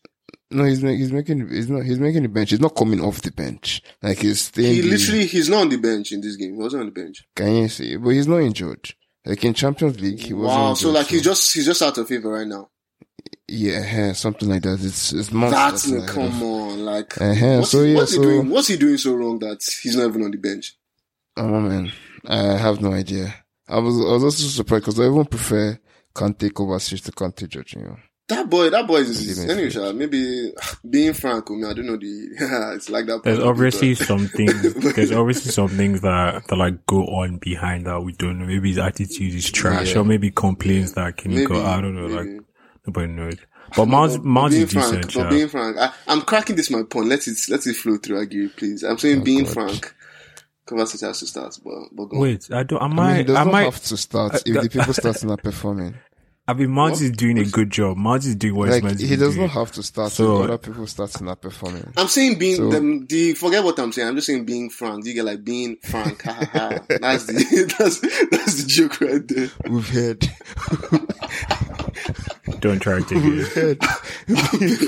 [0.52, 2.50] No, he's ma- he's making he's not he's making the bench.
[2.52, 3.82] He's not coming off the bench.
[4.02, 4.76] Like he's staying.
[4.76, 6.52] He the- literally, he's not on the bench in this game.
[6.56, 7.24] He wasn't on the bench.
[7.36, 7.96] Can you see?
[7.96, 8.94] But he's not injured.
[9.26, 10.48] Like in Champions League, he was.
[10.48, 10.74] Wow.
[10.74, 12.70] So like, he's just, he's just out of favor right now.
[13.48, 14.80] yeah, eh, something like that.
[14.84, 16.86] It's it's That's, ahead come of- on.
[16.86, 18.50] Like, Uh-huh, what's, so he, yeah, what's so- he doing?
[18.50, 20.76] What's he doing so wrong that he's not even on the bench?
[21.38, 21.92] Oh man,
[22.28, 23.34] I have no idea.
[23.68, 25.80] I was I was also surprised because I even prefer
[26.14, 27.98] Kante Kovacic to Kante Jorginho.
[28.30, 29.96] That boy, that boy is, Leaving anyway, field.
[29.98, 30.54] Maybe
[30.90, 33.22] being frank with me, I don't know the, it's like that.
[33.24, 34.74] There's part of it, obviously but- some things.
[34.96, 38.46] There's obviously some things that that like go on behind that we don't know.
[38.46, 40.00] Maybe his attitude is trash, Yeah.
[40.02, 41.66] or maybe complaints that can Maybe, go.
[41.66, 42.08] I don't know.
[42.08, 42.36] maybe.
[42.38, 42.46] Like
[42.88, 43.36] nobody knows.
[43.76, 45.14] But Mount, But Mount being is frank, decent.
[45.14, 45.30] but yeah.
[45.30, 47.08] being frank, I, I'm cracking this my point.
[47.08, 48.84] Let it let it flow through, Agiri, please.
[48.84, 49.54] I'm saying being God.
[49.54, 49.96] frank,
[50.66, 52.20] Kovacic has to start, but but go.
[52.20, 52.82] Wait, I don't.
[52.82, 53.18] I I mean, might.
[53.18, 53.64] he does I not might.
[53.64, 55.96] have to start uh, if the people starting are performing.
[56.46, 57.96] I mean, Mount is doing a good job.
[57.96, 59.48] Mount is doing what he's Like meant to he does doing.
[59.48, 61.94] not have to start So- if other people starting are performing.
[61.96, 64.10] I'm saying being So- them, the forget what I'm saying.
[64.10, 65.06] I'm just saying being frank.
[65.06, 66.22] You get like being frank.
[66.24, 66.70] Ha ha ha.
[67.00, 69.50] That's the that's that's the joke right there.
[69.70, 70.30] We've heard.
[72.60, 73.84] Don't try to take it.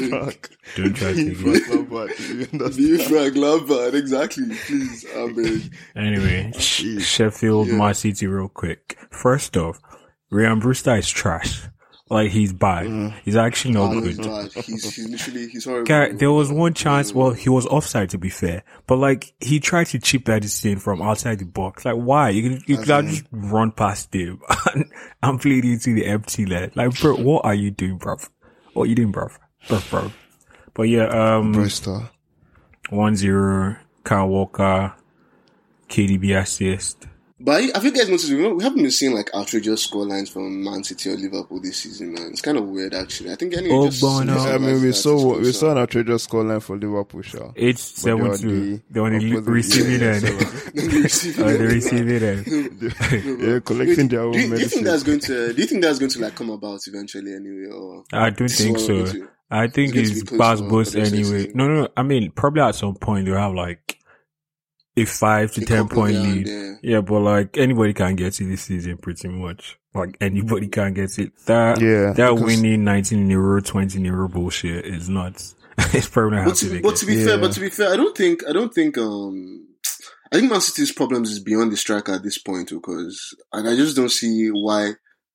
[0.09, 0.49] Fuck.
[0.75, 2.77] Don't try to take it.
[2.77, 4.45] Being frank, Lampard, exactly.
[4.65, 8.97] Please, I mean, Anyway, Sh- Sheffield, Man City, real quick.
[9.11, 9.79] First off,
[10.31, 11.61] Ryan Brewster is trash.
[12.07, 13.13] Like he's bad.
[13.23, 14.53] He's actually not he's good.
[14.53, 15.85] He's he's literally he's horrible.
[15.87, 17.11] Guy, there was one chance.
[17.13, 20.77] Well, he was offside to be fair, but like he tried to chip that thing
[20.77, 21.83] from outside the box.
[21.83, 22.29] Like why?
[22.29, 24.39] You can you have just run past him
[24.75, 24.85] and,
[25.23, 26.77] and played into the empty net.
[26.77, 28.17] Like bro, what are you doing, bro?
[28.73, 29.29] What are you doing, bro?
[29.67, 30.11] Bro, bro.
[30.75, 32.09] But yeah, um, Brewster.
[32.89, 33.77] one zero.
[34.03, 34.93] Kyle Walker,
[35.89, 37.07] KDB assist.
[37.37, 40.29] But I, have you guys noticed we we haven't been seeing like outrageous score lines
[40.29, 42.29] from Man City or Liverpool this season, man.
[42.31, 43.33] It's kind of weird, actually.
[43.33, 43.75] I think anyway.
[43.75, 44.33] Oh, just, Bono.
[44.33, 45.71] just I mean, we saw we saw closer.
[45.71, 47.51] an outrageous scoreline for Liverpool, sure.
[47.57, 48.75] It's seven they are two.
[48.77, 50.21] the They're on the receiving yeah, end.
[50.21, 51.45] seven.
[51.57, 53.41] The receiving end.
[53.41, 55.53] They're collecting their own do, you, do you think that's going to?
[55.53, 57.67] Do you think that's going to like come about eventually anyway?
[57.69, 58.93] Or I don't think so.
[58.93, 60.95] we're going to- I think It's going to it's be close pass for- boost for
[60.95, 61.51] the rest of the anyway.
[61.53, 61.87] No, no, no.
[61.97, 63.99] I mean, probably at some point they'll have like
[64.97, 66.47] a five to A ten point lead.
[66.47, 66.79] there.
[66.81, 69.77] Yeah, but like anybody can get it this season pretty much.
[69.93, 71.31] Like anybody can get it.
[71.45, 75.41] That Yeah, that winning nineteen in a row, twenty in a row bullshit is not.
[75.93, 77.25] it's probably not But happy to, they but to be Yeah.
[77.25, 79.67] fair, but to be fair, I don't think I don't think um
[80.31, 83.75] I think Man City's problems is beyond the striker at this point because and I
[83.75, 84.91] just don't see why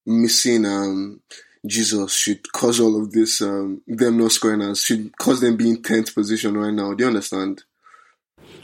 [0.06, 1.20] missing um
[1.66, 5.82] Jesus should cause all of this um them not scoring us should cause them being
[5.82, 6.94] tenth position right now.
[6.94, 7.64] Do you understand?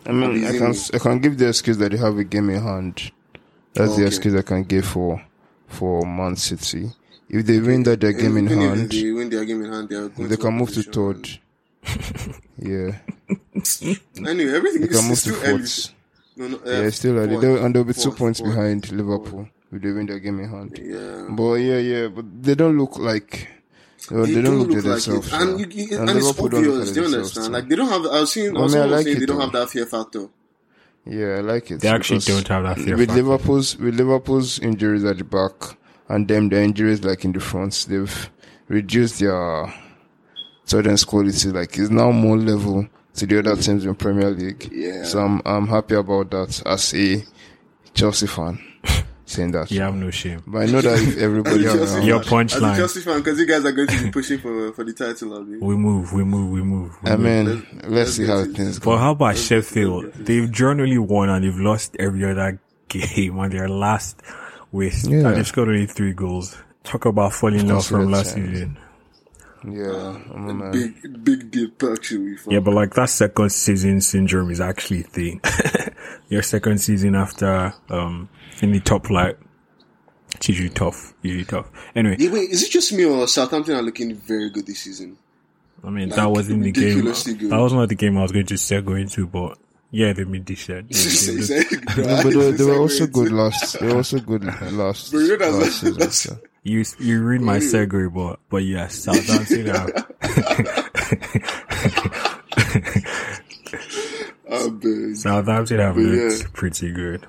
[0.07, 2.63] I mean, I can I can give the excuse that they have a game in
[2.63, 3.11] hand.
[3.75, 4.03] That's Okay.
[4.03, 5.21] the excuse I can give for
[5.69, 6.91] for Man City.
[7.29, 10.25] If they win that their game in hand, they win their game in hand, they
[10.27, 11.29] they can move to third.
[12.59, 12.99] Yeah.
[14.27, 15.59] Anyway, everything They is can move to still early.
[15.59, 15.93] fourth.
[16.37, 17.37] No, no, uh, Yeah, still early.
[17.41, 18.99] They'll, and they'll be two points fourth, behind fourth.
[18.99, 20.79] Liverpool if they win their game in hand.
[20.83, 21.27] Yeah.
[21.31, 23.49] But yeah, yeah, but they don't look like.
[24.11, 25.27] Well, they, don't look, to like themselves.
[25.29, 25.33] it.
[25.33, 26.93] And, you, you, and, it's Liverpool don't obvious.
[26.93, 27.47] Do you understand?
[27.47, 27.53] too.
[27.53, 28.07] Like they don't have.
[28.07, 28.57] I was seeing.
[28.57, 29.43] I Also, mean, I was like saying they don't though.
[29.43, 30.29] have that fear factor.
[31.05, 31.81] Yeah, I like it.
[31.81, 33.23] They actually don't have that fear with factor.
[33.23, 35.77] Liverpool's with Liverpool's injuries at the back
[36.09, 38.31] and them the injuries like in the front, they've
[38.69, 39.73] reduced their
[40.65, 41.51] certain quality.
[41.51, 44.69] Like it's now more level to the other teams in Premier League.
[44.73, 45.05] Yeah.
[45.05, 47.25] So I'm I'm happy about that as a
[47.95, 48.63] Chelsea fan
[49.27, 49.71] saying that.
[49.71, 50.43] You have no shame.
[50.47, 52.77] But I know that if everybody As a Chelsea around, fan- Your As punchline.
[52.77, 55.41] Chelsea fan, because you guys are going to be pushing for for the title, I
[55.41, 55.61] mean.
[55.61, 56.97] We move, we move, we move.
[57.03, 57.25] we I move.
[57.25, 58.53] mean, Let's- let's, let's see how it.
[58.57, 58.97] things But go.
[58.97, 60.05] how about Let's Sheffield?
[60.05, 60.27] let's get it.
[60.27, 64.21] They've generally won and they've lost every other game and they're last
[64.73, 65.27] with Yeah.
[65.29, 66.57] and they've scored only three goals.
[66.85, 68.79] Talk about falling off from last Consider season.
[69.65, 70.71] Yeah, I'm.
[70.71, 72.37] Big big dip actually.
[72.37, 75.41] For Yeah, but like that second season syndrome is actually a thing.
[76.29, 78.29] Your second season after um
[78.63, 79.37] in the top flight.
[80.35, 81.15] It's usually tough.
[81.23, 81.71] Usually tough.
[81.95, 85.17] Anyway, Yeah, wait, is it just me or Southampton are looking very good this season?
[85.83, 87.01] I mean Like, that wasn't the game.
[87.03, 87.51] good.
[87.51, 89.57] That was not the game I was going to segue into, but
[89.91, 90.87] yeah, they made this shit.
[90.91, 93.81] They- they- like- Yeah, but they, they were also good last.
[93.81, 95.13] They were also good last.
[95.13, 95.95] But you know that's- last season.
[95.99, 96.39] that's- so.
[96.67, 97.87] You you read my mm.
[97.87, 99.89] segue, but but yes, Southampton have
[104.51, 105.17] I beg.
[105.17, 106.47] Southampton have But looked yeah.
[106.55, 107.27] pretty good.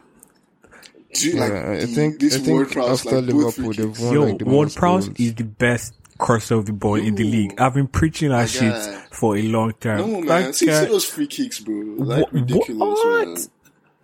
[1.14, 3.74] Do you like Yeah, I the- think this I think Ward-Prowse, after like, both Liverpool
[3.74, 6.96] they've won Yo, like the Ward most Prowse is the best crosser of the ball
[6.96, 7.54] in the league.
[7.60, 8.74] I've been preaching that shit
[9.12, 10.00] for a long time.
[10.00, 11.76] No man, that, see, see those free kicks, bro.
[11.76, 13.28] Like What- ridiculous, what?
[13.28, 13.38] man.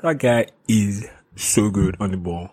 [0.01, 2.51] that guy is so good on the ball,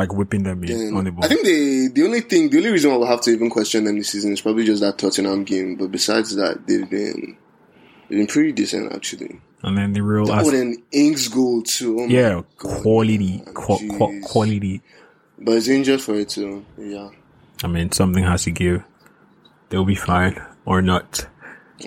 [0.00, 1.24] like whipping them in on the ball.
[1.24, 3.84] I think the the only thing, the only reason why we'll have to even question
[3.84, 5.76] them this season is probably just that Tottenham game.
[5.76, 7.36] But besides that, they've been
[8.08, 9.40] they've been pretty decent actually.
[9.62, 12.00] and then the real, That an Ings goal too.
[12.00, 14.80] Oh yeah, God, quality, qua- qua- quality.
[15.38, 16.64] But it's injured for it too.
[16.78, 17.10] Yeah,
[17.62, 18.82] I mean, something has to give.
[19.68, 21.26] They'll be fine or not.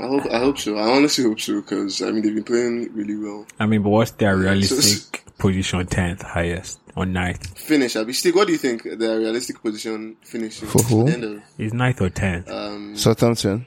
[0.02, 0.78] I hope I hope so.
[0.78, 3.46] I honestly hope so because I mean they've been playing really well.
[3.60, 5.86] I mean, but what's their so- realistic position?
[5.88, 7.58] Tenth highest or ninth?
[7.58, 8.14] Finish, Abby.
[8.14, 11.06] Stick, what do you think their realistic position finishing For who?
[11.06, 12.50] The end of, Is ninth or tenth?
[12.50, 13.66] um, Southampton.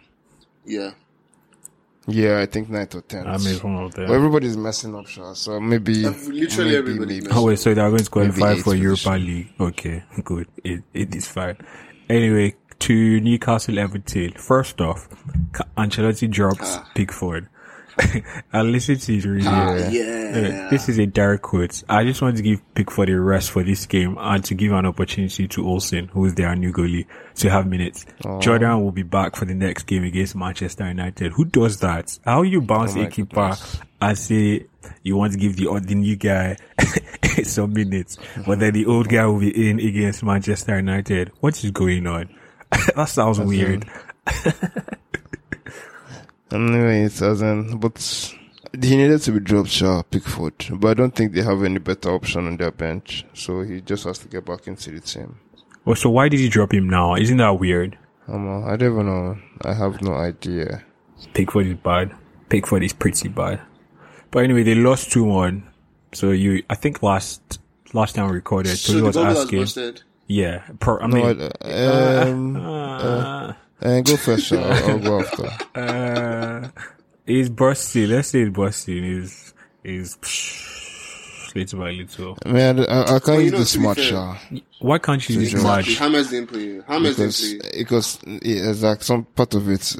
[0.65, 0.91] yeah.
[2.09, 3.27] Yeah, I think ninth or tenth.
[3.27, 4.05] I mean, one of them.
[4.05, 5.33] Well, everybody's messing up, Sha.
[5.35, 6.37] So maybe, Literally
[6.71, 7.27] maybe, everybody maybe.
[7.27, 9.27] messed Oh wait, so they are going to qualify eighth for Europa position.
[9.27, 9.49] League.
[9.59, 10.47] Okay, good.
[10.63, 11.57] It it is fine.
[12.09, 14.31] Anyway, to Newcastle Everton.
[14.35, 15.09] First off,
[15.53, 17.49] Ca- Ancelotti drops Pickford.
[18.53, 19.49] I listened to his review.
[19.51, 20.69] Ah, Uh, yeah.
[20.71, 21.83] This is a direct quote.
[21.89, 24.85] I just want to give Pickford a rest for this game and to give an
[24.85, 27.07] opportunity to Olsen, who is their new goalie,
[27.37, 28.05] to have minutes.
[28.41, 31.33] Jordan will be back for the next game against Manchester United.
[31.33, 32.19] Who does that?
[32.25, 33.55] How you bounce Oh a keeper
[34.03, 34.67] and say
[35.03, 36.57] you want to give the, the new guy
[37.45, 41.33] some minutes, but then the old guy will be in against Manchester United?
[41.41, 42.29] What is going on?
[42.95, 43.87] that sounds weird.
[46.51, 47.79] Anyway, it doesn't.
[47.79, 47.99] But
[48.81, 50.67] he needed to be dropped, Sha, Pickford.
[50.73, 53.25] But I don't think they have any better option on their bench.
[53.35, 55.39] So he just has to get back into the team.
[55.85, 57.15] Well, so why did he drop him now?
[57.15, 57.99] Isn't that weird?
[58.29, 59.39] Um, I don't even know.
[59.65, 60.85] I have no idea.
[61.33, 62.13] Pickford is bad.
[62.49, 63.61] Pickford is pretty bad.
[64.31, 65.69] But anyway, they lost two one.
[66.13, 67.61] So you, I think last
[67.93, 69.99] last time we recorded, So Tolu the was goal asking.
[70.27, 74.57] Yeah, pro, I No, mean, I, um, uh, uh, go first, Sha.
[74.57, 75.79] I'll, I'll go after.
[75.79, 76.69] uh,
[77.27, 78.09] is busting.
[78.09, 79.05] Let's say it's busting.
[79.05, 82.39] Is is psh, little by little.
[82.47, 84.41] Man, I, I can't you use know, this to much, fair,
[84.81, 85.93] Why can't you use Exactly.
[85.93, 85.99] much?
[85.99, 86.81] Hammers didn't play.
[86.87, 87.79] Hammers Because, didn't play.
[87.79, 89.97] because, yeah, like some part of it,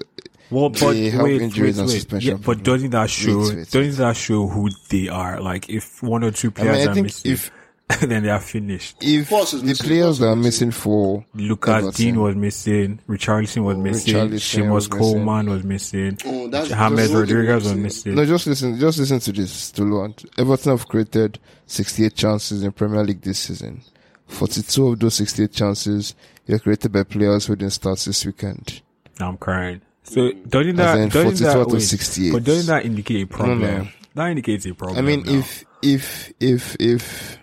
[0.51, 1.95] Well, but They have wait, injuries wait, and wait.
[1.95, 2.63] suspension Yeah, but problems.
[2.65, 3.39] doesn't that show?
[3.41, 5.41] Wait, wait, doesn't that show who they are?
[5.41, 7.51] Like, if one or two I players mean, I are think missing, if,
[8.01, 8.97] then they are finished.
[9.01, 9.63] if the players Force that
[10.09, 10.43] is are missing.
[10.43, 11.93] missing for Lucas Everton.
[11.93, 13.01] Dean was missing.
[13.09, 14.15] Richarlison was oh, missing.
[14.15, 14.99] Richarlison was missing.
[14.99, 16.19] Coleman was missing.
[16.25, 18.15] Oh, that's James that's what they Rodriguez was missing.
[18.17, 18.79] No, just listen.
[18.79, 20.27] Just listen to this, Toluant.
[20.37, 23.83] Everton have created 68 chances in Premier League this season.
[24.27, 26.15] 42 of those 68 chances
[26.49, 28.83] were created by players who didn't start this weekend.
[29.21, 29.81] I'm crying.
[30.03, 32.33] So doesn't As that in doesn't 42 that out of wait, 68.
[32.33, 33.61] But doesn't that indicate a problem?
[33.61, 33.89] no.
[34.15, 34.99] That indicates a problem.
[34.99, 35.33] I mean, now.
[35.33, 37.39] if if if if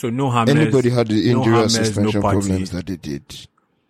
[0.00, 2.96] so, no James, anybody had the no injury or James, no suspension problems that they
[2.96, 3.28] did,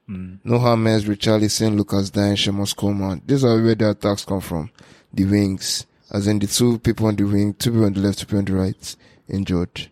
[0.08, 0.38] mm.
[0.42, 3.22] no James, Richarlison, Lucas Digne, Seamus Coleman.
[3.24, 4.70] These are where the attacks come from.
[5.12, 8.18] The wings, as in the two people on the wing, two people on the left,
[8.18, 8.96] two people on the right,
[9.28, 9.88] injured.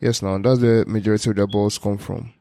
[0.00, 2.32] Yes, now that's the majority of their balls come from.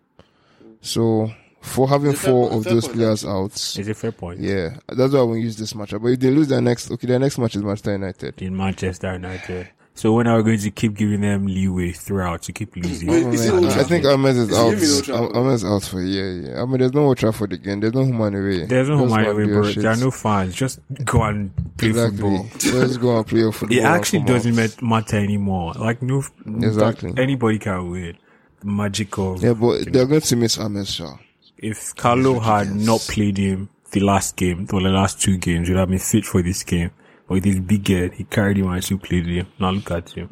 [0.80, 1.34] So
[1.66, 3.54] for having It's a fair four point, of those point, players out.
[3.56, 4.40] Is a fair point.
[4.40, 6.02] Yeah, that's why we use this matchup.
[6.02, 8.42] But if they lose their next, okay, their next match is Manchester United.
[8.42, 9.70] In Manchester United.
[9.98, 13.08] So when are we going to keep giving them leeway throughout to keep losing?
[13.10, 14.06] Wait, is it I think Trafford?
[14.08, 15.04] Ahmed is Is it gonna be Old out.
[15.06, 15.36] Trafford?
[15.38, 16.32] Ahmed is out for a year.
[16.42, 17.80] Yeah, I mean, there's no Old Trafford again.
[17.80, 18.66] There's no human away.
[18.66, 19.62] There's no Just away, bro.
[19.64, 20.54] play There are no fans.
[20.54, 22.18] Just go and play Exactly.
[22.20, 22.80] football.
[22.82, 23.78] Let's go and play your football.
[23.78, 24.58] It actually doesn't out.
[24.58, 25.74] mat- matter anymore.
[25.76, 27.12] Like no, Exactly.
[27.12, 28.18] like, anybody can win.
[28.60, 31.16] The magic of Yeah, but they're going to miss Ahmed Shah.
[31.58, 35.78] if Carlo had not played him the last game or the last two games, would
[35.78, 36.92] have been fit for this game.
[37.28, 39.48] But with his big head, he carried him and she played him.
[39.60, 40.30] Now look at him.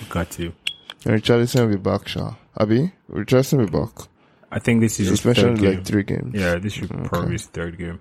[0.00, 0.54] Look at him.
[1.04, 2.34] And Richarlison will be back, Shah.
[2.56, 2.92] Abi?
[3.10, 4.08] Richarlison will be back.
[4.50, 5.74] I think this is his He's mentioned third game.
[5.76, 6.34] like three games.
[6.34, 8.00] Yeah, this should probably be his third game.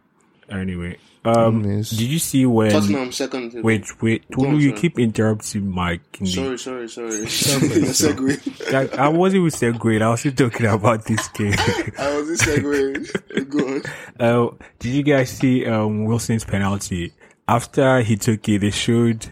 [0.49, 1.89] Anyway, um, Yes.
[1.89, 2.69] did you see when?
[2.71, 3.53] Tottenham second.
[3.63, 4.81] Wait, wait, Go Tolu, you sorry.
[4.81, 5.93] keep interrupting my.
[5.93, 7.09] In the, Sorry, sorry, sorry.
[7.11, 8.71] Segue, segue.
[8.71, 10.01] Like, I wasn't even segueing.
[10.01, 11.53] I was still talking about this game.
[11.97, 13.49] I was in segue.
[13.49, 14.51] Go on.
[14.51, 17.13] uh, did you guys see um, Wilson's penalty?
[17.47, 19.31] After he took it, they showed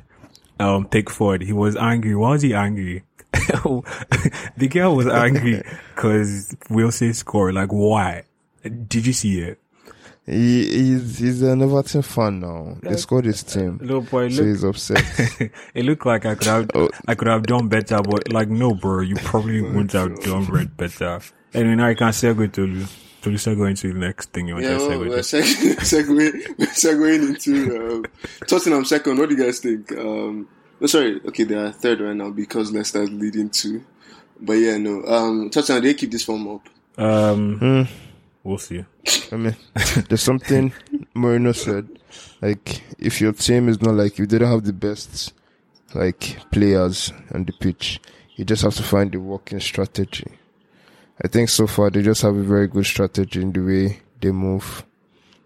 [0.59, 1.41] um, Pickford.
[1.41, 2.15] He was angry.
[2.15, 3.03] Why was he angry?
[3.33, 5.63] the girl was angry
[5.95, 7.55] because Wilson scored.
[7.55, 8.23] Like, why?
[8.63, 9.59] Did you see it?
[10.25, 12.77] He, he's, he's an Everton fan now.
[12.83, 13.79] They scored his team.
[13.81, 15.03] No, boy, So look, he's upset.
[15.73, 16.89] it looked like I could have, Oh.
[17.07, 20.77] I could have done better, but like, no, bro, you probably wouldn't have done red
[20.77, 21.21] better.
[21.53, 22.85] Anyway, now I can segue to
[23.23, 25.21] to segue into the next thing you want Yeah, to well, segue we're, to.
[25.21, 28.05] seg- segue, we're segueing into um,
[28.47, 29.17] Tottenham second.
[29.17, 29.91] What do you guys think?
[29.97, 30.47] Um,
[30.79, 33.83] no, sorry, okay, they are third right now because Leicester is leading two.
[34.39, 35.03] But yeah, no.
[35.05, 36.67] Um, Tottenham, they keep this form up.
[36.97, 37.81] Um, Hmm.
[38.43, 38.83] we'll see.
[39.31, 39.55] I mean,
[40.09, 40.71] there's something
[41.15, 41.87] Mourinho said.
[42.41, 45.33] Like, if your team is not like, you didn't have the best,
[45.93, 47.99] like, players on the pitch,
[48.35, 50.25] you just have to find the working strategy.
[51.23, 54.31] I think so far they just have a very good strategy in the way they
[54.31, 54.85] move.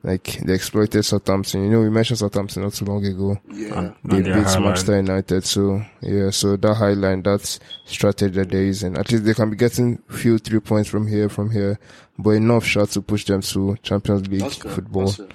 [0.04, 1.64] Like, they exploited Southampton.
[1.64, 3.38] You know, we mentioned Southampton not too long ago.
[3.52, 3.80] Yeah.
[3.80, 4.64] And- They and beat high line.
[4.64, 8.96] Manchester United, so yeah, so that high line, that strategy that they're using.
[8.98, 11.80] At least they can be getting few three points from here, from here,
[12.20, 15.26] but enough shots to push them to Champions League That's football, That's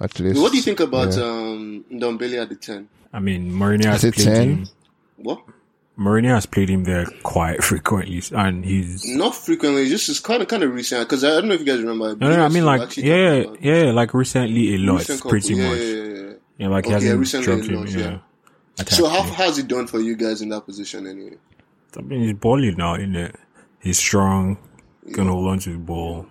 [0.00, 0.40] at least.
[0.40, 1.24] What do you think about Yeah.
[1.24, 2.88] um, Ndombele at the 10?
[3.12, 4.48] I mean, Mourinho has Is it played 10?
[4.50, 4.66] him.
[5.16, 5.42] What?
[6.00, 9.06] Mourinho has played him there quite frequently, and he's.
[9.06, 11.06] Not frequently, just it's kind of kind of recent.
[11.06, 12.16] Because I don't know if you guys remember.
[12.16, 15.68] No, no, I mean like yeah, yeah, yeah, like recently a lot, recent pretty yeah,
[15.68, 15.78] much.
[15.78, 16.32] Yeah, yeah, yeah.
[16.56, 17.74] Yeah, like he hasn't dropped him.
[17.76, 18.18] lot, Yeah.
[18.78, 21.36] Attack So how how's it done for you guys in that position anyway?
[21.96, 23.36] I mean, he's balling now, isn't it?
[23.80, 24.56] He's strong,
[25.12, 26.26] can hold on to the ball.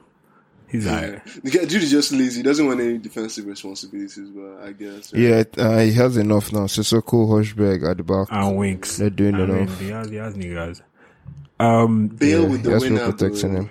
[0.69, 2.37] He's like, The guy dude is just lazy.
[2.37, 5.11] He doesn't want any defensive responsibilities, but I guess.
[5.13, 5.21] right?
[5.21, 6.65] Yeah, uh, he has enough now.
[6.67, 8.27] Sissoko, Højbjerg at the back.
[8.31, 8.97] and winks.
[8.97, 9.79] They're doing I mean, enough.
[9.79, 10.81] he has, he has niggas.
[11.59, 12.99] Um, Bale Yeah, with the that's winner.
[13.05, 13.61] for protecting bro.
[13.61, 13.69] him.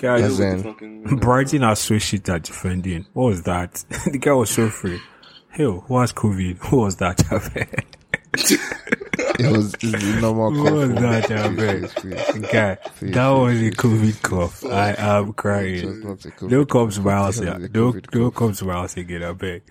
[0.00, 0.62] Bale guys, with the Zen.
[0.62, 1.02] fucking.
[1.20, 3.06] Brighton are so shit at defending.
[3.14, 3.82] What was that?
[4.12, 5.00] the guy was so free.
[5.48, 6.58] Hell, who has COVID?
[6.68, 7.18] Who was that?
[9.40, 11.00] It was it's the normal What was cough.
[11.00, 11.24] that?
[11.24, 11.94] Please, Abeg?
[11.94, 12.46] please, please.
[12.52, 14.64] Guy, Please, that was a COVID cough.
[14.66, 16.02] I am crying.
[16.02, 17.40] a Don't come to my house.
[17.40, 19.62] Was Don't, don't come to my house again, I beg.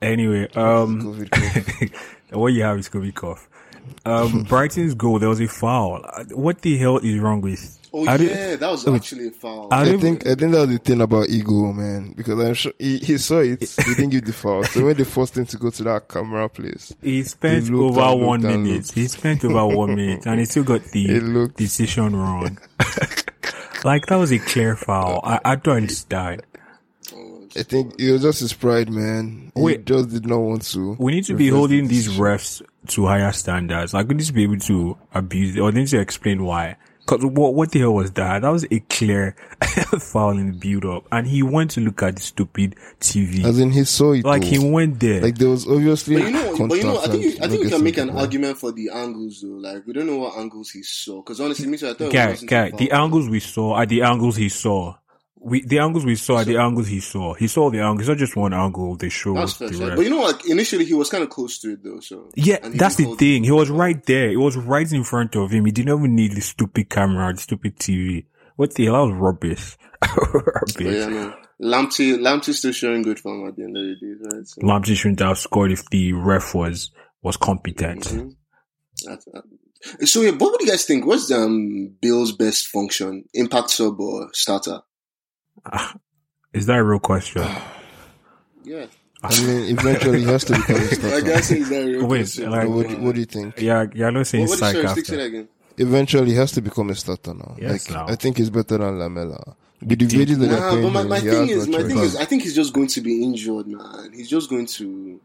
[0.00, 1.26] Anyway, um,
[2.30, 3.48] what you have is COVID cough.
[4.04, 6.02] Um, Brighton's goal, there was a foul.
[6.32, 7.78] What the hell is wrong with?
[7.94, 9.68] Oh I don't- yeah, that was actually a foul.
[9.70, 12.14] I I don't- think I think that's the thing about ego, man.
[12.16, 14.64] Because I'm sure he, he saw it, he didn't give the foul.
[14.64, 18.00] So when they forced him to go to that camera place, He spent He over
[18.00, 18.90] and one minute.
[18.92, 22.58] He spent over one minute, and he still got the looked- decision wrong.
[23.84, 25.20] like that was a clear foul.
[25.24, 26.42] I, I don't understand.
[27.54, 29.52] I think it was just his pride, man.
[29.54, 30.96] He just did not want to.
[30.98, 33.92] We need to be holding the these refs to higher standards.
[33.92, 36.76] Like we need to be able to abuse it, or they need to explain why.
[37.04, 38.42] Cause what what the hell was that?
[38.42, 39.34] That was a clear
[39.98, 43.44] foul in the build up, and he went to look at the stupid TV.
[43.44, 44.24] As in, he saw it.
[44.24, 44.48] like though.
[44.48, 45.20] he went there.
[45.20, 46.16] Like there was obviously.
[46.16, 48.06] But you know, but you know, I think you, I think you can make an
[48.06, 49.48] getting argument for the angles though.
[49.48, 51.88] Like we don't know what angles he saw because honestly, me too.
[51.88, 54.48] I thought it guy, wasn't guy, a the angles we saw are the angles he
[54.48, 54.94] saw.
[55.44, 57.34] We the angles we saw are the angles he saw.
[57.34, 58.00] He saw the angles.
[58.02, 58.96] It's not just one angle.
[58.96, 59.86] They showed That's fair, the fair.
[59.88, 59.96] rest.
[59.96, 62.00] But you know, like initially he was kind of close to it though.
[62.00, 63.42] So Yeah, that's the thing.
[63.44, 63.46] it.
[63.46, 64.30] He was right there.
[64.30, 65.64] It was right in front of him.
[65.64, 68.26] He didn't even need the stupid camera, the stupid TV.
[68.56, 69.06] What the hell?
[69.06, 69.76] That was rubbish.
[70.00, 70.96] But rubbish.
[70.96, 71.34] yeah, no.
[71.60, 74.46] Lamptey, Lamptey's still showing good form at the end of the day, right?
[74.46, 76.90] So, Lamptey shouldn't have scored if the ref was
[77.22, 78.02] was competent.
[78.04, 78.34] Mhm.
[79.04, 79.40] That's- uh,
[80.06, 81.06] so yeah, what would you guys think?
[81.06, 83.24] What's um Bale's best function?
[83.34, 84.80] Impact sub or starter?
[86.52, 87.44] Is that a real question?
[88.64, 88.86] Yeah,
[89.24, 91.16] I mean, eventually he has to become a I starter.
[91.16, 92.48] I guess is that a real Wait, question?
[92.50, 93.60] like- what, do, what do you think?
[93.60, 95.24] Yeah, yeah, I'm not saying What, what psych did Sir stick to after.
[95.26, 95.48] again?
[95.78, 97.56] Eventually he has to become a starter now.
[97.58, 98.06] Yes, like now.
[98.06, 99.56] I think he's better than Lamela.
[99.84, 101.86] With the wages that they're Nah, but my, my thing is, my choice.
[101.88, 104.12] thing is, I think he's just going to be injured, man.
[104.14, 105.20] He's just going to.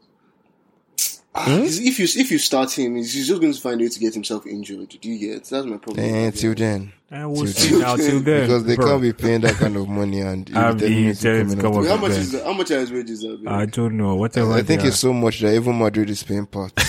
[1.39, 1.63] Ah, Hmm?
[1.65, 3.99] If you if you start him, he's he's just going to find a way to
[3.99, 4.89] get himself injured.
[5.01, 5.43] Do you get?
[5.45, 6.03] That's my problem.
[6.03, 6.91] Eh, till then.
[7.11, 7.79] And we'll Till see then.
[7.79, 8.41] now till then.
[8.41, 8.85] Because they bro.
[8.87, 11.73] can't be paying that kind of money and you'll Have be telling the to come
[11.73, 12.43] in up how much is that?
[12.43, 13.23] How much are his wages?
[13.25, 14.15] Are I don't know.
[14.15, 14.51] Whatever.
[14.53, 16.73] I think they it's so much that even Madrid is paying part.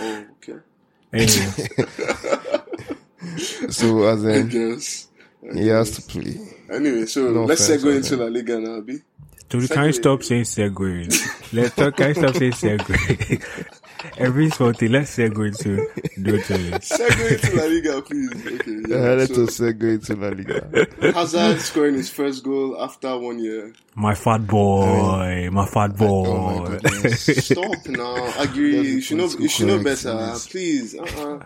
[0.00, 0.58] Oh, okay.
[1.12, 1.68] Anyway,
[3.70, 5.08] so as I in, guess.
[5.54, 6.36] he has to play.
[6.70, 8.16] Anyway, so No let's offense, segue I into.
[8.16, 8.98] La Liga now, B.
[9.48, 11.52] Dude, can you stop saying segue?
[11.54, 11.96] Let's talk.
[11.96, 13.64] Can you stop saying segue?
[14.18, 14.92] Every something.
[14.92, 15.88] Let's segue into
[16.22, 16.70] do it Seguin to me.
[16.78, 18.46] Segue into La Liga, please.
[18.46, 18.94] Okay.
[18.94, 19.18] I Yeah.
[19.18, 21.12] had to So, segue into La Liga.
[21.14, 23.72] Hazard scoring his first goal after one year.
[23.94, 26.24] My fat boy, my fat Oh
[26.58, 26.78] my boy.
[26.78, 27.46] goodness.
[27.46, 28.32] Stop now.
[28.38, 28.76] Agree.
[28.76, 29.22] That's You should know.
[29.24, 30.34] political You should know better.
[30.50, 30.94] Please.
[30.94, 31.38] Uh-uh.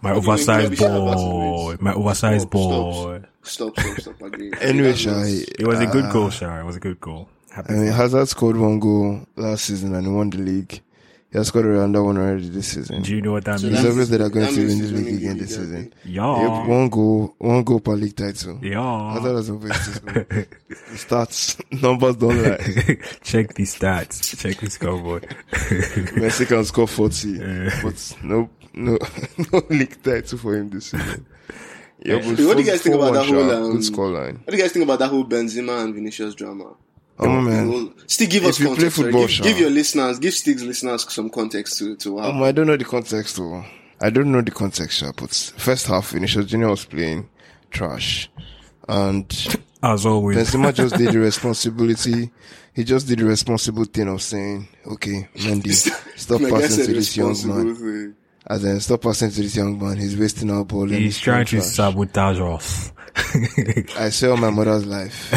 [0.00, 3.22] my Okay, oversized maybe shout out to boy, my oversized Stop, boy.
[3.42, 3.78] Stop.
[3.80, 3.98] Stop.
[4.00, 4.22] Stop.
[4.22, 4.52] Agree.
[4.60, 6.60] Anyway, Shai, It was a good uh, goal, Shara.
[6.60, 7.28] It was a good goal.
[7.50, 7.74] Happy.
[7.74, 10.80] I mean, Hazard scored one goal last season and he won the league.
[11.30, 13.02] He has scored another one already this season.
[13.02, 13.82] Do you know what that So means?
[13.82, 15.72] that obvious that they're going that to win this league again this season.
[15.74, 15.92] think.
[16.04, 16.66] Yep, Yeah.
[16.66, 18.58] one goal, one goal per league title.
[18.62, 19.12] Yeah.
[19.12, 20.14] Hazard has always this goal.
[20.28, 20.46] The
[20.94, 22.56] stats, numbers don't lie.
[23.22, 24.38] Check the stats.
[24.38, 25.24] Check the scoreboard.
[25.52, 27.38] Messi can score 40,
[27.82, 28.98] but no, no,
[29.52, 31.26] no league title for him this season.
[32.02, 34.38] Yeah, but What do you guys think about that whole, sha, um, good scoreline?
[34.38, 36.72] What do you guys think about that whole Benzema and Vinicius drama?
[37.18, 37.68] Come on, man.
[37.68, 38.96] Well, Still give If us you play context.
[38.96, 39.06] sorry.
[39.12, 39.44] football, give, sure.
[39.46, 42.42] give your listeners, give Stig's listeners some context to to what Um.
[42.42, 43.64] I don't know the context though.
[44.00, 47.28] I don't know the context, sha, but first half, Vinicius Junior was playing
[47.70, 48.30] trash,
[48.88, 49.26] and
[49.82, 50.36] As always.
[50.38, 52.30] Benzema just did the responsibility.
[52.74, 55.72] He just did the responsible thing of saying, "Okay, Mendy,
[56.16, 58.14] stop My passing to this young man." thing.
[58.46, 59.96] As in, stop passing to this young man.
[59.98, 60.82] He's wasting our ball.
[60.84, 62.92] and He's trying to trash." sabotage us.
[63.98, 65.30] I say on my mother's life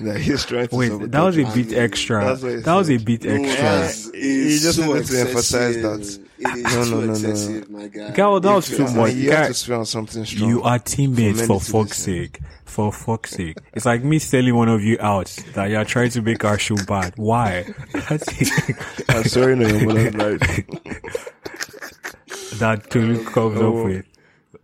[0.00, 0.76] that he's trying to.
[0.76, 2.24] Wait, that was a bit extra.
[2.24, 4.12] That's what That was a bit extra.
[4.18, 6.20] He just so wanted to emphasize that.
[6.38, 7.12] It is No, too no, no, no.
[7.12, 8.10] excessive, my guy.
[8.12, 9.14] Girl, that was too much.
[9.14, 10.50] You have to swear on something strong.
[10.50, 12.40] You are teammates For for many to fuck's sake.
[12.64, 13.56] For fuck's sake.
[13.74, 16.76] It's like me selling one of you out that you're trying to make our show
[16.86, 17.14] bad.
[17.16, 17.64] Why?
[19.08, 20.40] I'm sorry, no, your mother's life.
[22.58, 23.78] that Tolu oh, comes Oh.
[23.78, 24.06] up with.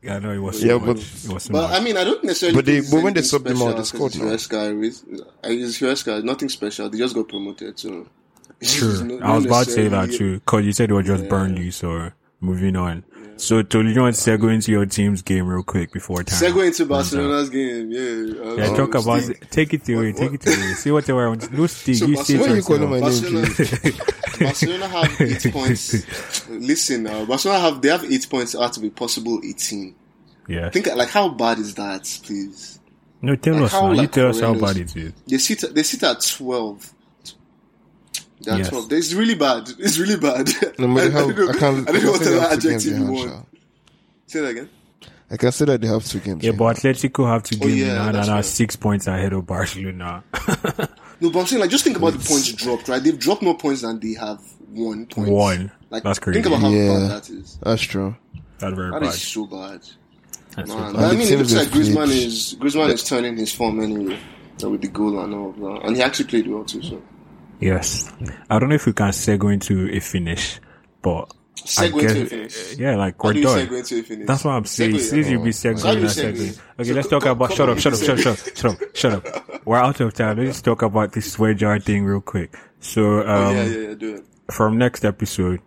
[0.09, 0.85] I know it was so Yeah, much.
[0.87, 0.97] but-
[1.31, 1.81] it was so But much.
[1.81, 2.57] I mean, I don't necessarily.
[2.57, 4.33] But they- think but when they anything subbed them out, they special scored 'cause now.
[4.33, 5.05] It's Huesca, with-
[5.45, 6.89] it's Huesca, nothing special.
[6.91, 8.07] They just got promoted, so.
[8.61, 9.05] it's True.
[9.05, 10.41] not- I was about to say that too.
[10.45, 13.05] Cause you said it was just Burnley, so moving on.
[13.37, 16.39] So, so you want to segue into your team's game real quick before time?
[16.41, 18.01] Segue into Barcelona's game, yeah.
[18.01, 19.51] Um, yeah, um, talk uh, about it.
[19.51, 20.75] Take it away, take it away.
[20.75, 21.41] See what they were on.
[21.53, 23.49] No, Steve, so you Barcelona, Barcelona,
[24.41, 26.49] Barcelona have eight points.
[26.49, 29.95] Listen now, Barcelona have, they have eight points out of a possible 18.
[30.49, 30.71] Yeah.
[30.71, 32.81] Think, like, how bad is that, please?
[33.21, 33.89] No, tell like us how.
[33.89, 35.13] Like, you tell us how bad it is.
[35.27, 36.93] They sit, they sit at 12.
[38.45, 38.69] That's yes.
[38.71, 39.69] 12 It's really bad.
[39.79, 40.49] It's really bad.
[40.79, 43.07] No matter how, I, I, don't, I, can't, I don't know what other adjective you
[43.07, 43.49] want.
[44.27, 44.71] Say that again.
[45.31, 46.45] I can say that they have two games.
[46.45, 49.47] Yeah, but Atletico have two games oh, yeah, now and are six points ahead of
[49.47, 50.23] Barcelona.
[51.21, 52.25] no, but I'm saying, like, just think about it's...
[52.25, 53.03] the points dropped, right?
[53.03, 55.31] They've dropped more points than they have won points.
[55.31, 55.73] One.
[55.89, 56.43] Like, That's crazy.
[56.43, 57.59] Think about how bad that is.
[57.63, 58.15] That's true.
[58.59, 59.09] That's very that bad.
[59.09, 59.81] That is so bad.
[60.55, 60.93] That's Man.
[60.93, 61.03] Bad.
[61.03, 64.19] I mean, it looks like Griezmann is, Griezmann is turning his form anyway
[64.71, 65.81] with the goal and all of that.
[65.85, 67.03] And he actually played well too, so.
[67.63, 68.13] Yes.
[68.51, 70.61] I don't know if we can segue into a finish,
[71.01, 72.77] but segue guess, into a finish.
[72.77, 73.67] yeah, like we're do you done.
[73.67, 74.27] segue into a finish?
[74.27, 74.99] That's what I'm saying.
[74.99, 75.53] Since you be oh.
[75.53, 76.61] segueing How do segue?
[76.81, 77.53] Okay, So let's talk about.
[77.53, 77.79] Shut up!
[77.79, 78.01] Shut up!
[78.01, 78.19] Shut up!
[78.19, 78.57] Shut up!
[78.57, 78.97] Shut up!
[78.97, 79.67] Shut up!
[79.67, 80.39] We're out of time.
[80.45, 82.57] Let's talk about this swear jar thing real quick.
[82.81, 84.25] So, um, Oh, yeah, yeah, yeah, do it.
[84.51, 85.61] from next episode,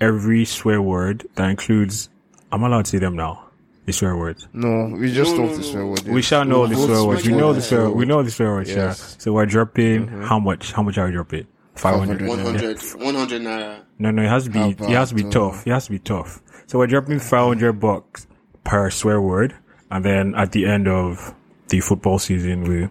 [0.00, 2.08] every swear word that includes,
[2.52, 3.49] I'm allowed to say them now.
[3.90, 4.46] The swear words.
[4.52, 6.02] No, we just No, don't no, to swear word.
[6.06, 7.22] We shall know the swear words.
[7.22, 7.90] swear You know the swear.
[7.90, 8.70] We know the swear words.
[8.70, 8.92] Yeah.
[8.92, 10.70] So we're dropping how much?
[10.70, 11.48] How much are we dropping?
[11.74, 12.22] Five hundred.
[12.28, 13.80] 100, 100 naira.
[13.98, 14.60] No, no, it has to be.
[14.60, 15.66] It has to be tough.
[15.66, 16.40] It has to be tough.
[16.68, 18.28] So we're dropping five hundred bucks
[18.62, 19.56] per swear word,
[19.90, 21.34] and then at the end of
[21.68, 22.88] the football season, we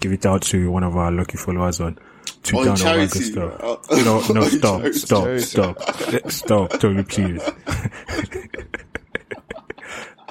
[0.00, 1.98] give it out to one of our lucky followers on
[2.42, 3.60] Twitter On and all good stuff.
[3.62, 4.98] Uh, No, no, on stop, charity.
[4.98, 5.42] stop, Charity.
[5.42, 7.42] stop, stop, totally please.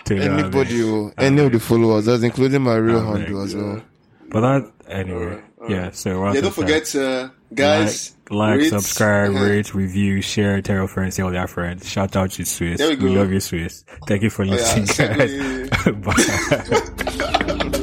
[0.10, 0.40] Totally, I mean.
[0.46, 3.82] Anybody, oh, any of the followers, that's including my real handle as well.
[4.30, 5.92] But that anyway, yeah.
[5.92, 8.16] So Yeah, don't forget, uh, guys.
[8.30, 9.44] like, like rate, subscribe, uh-huh.
[9.44, 11.90] rate, review, share, tell your friends, tell your friends.
[11.90, 12.78] Shout out to Swiss.
[12.78, 13.84] There we We love you, Swiss.
[14.08, 14.86] Thank you for Oh, yeah, listening,
[15.18, 15.70] guys.
[17.70, 17.70] Bye.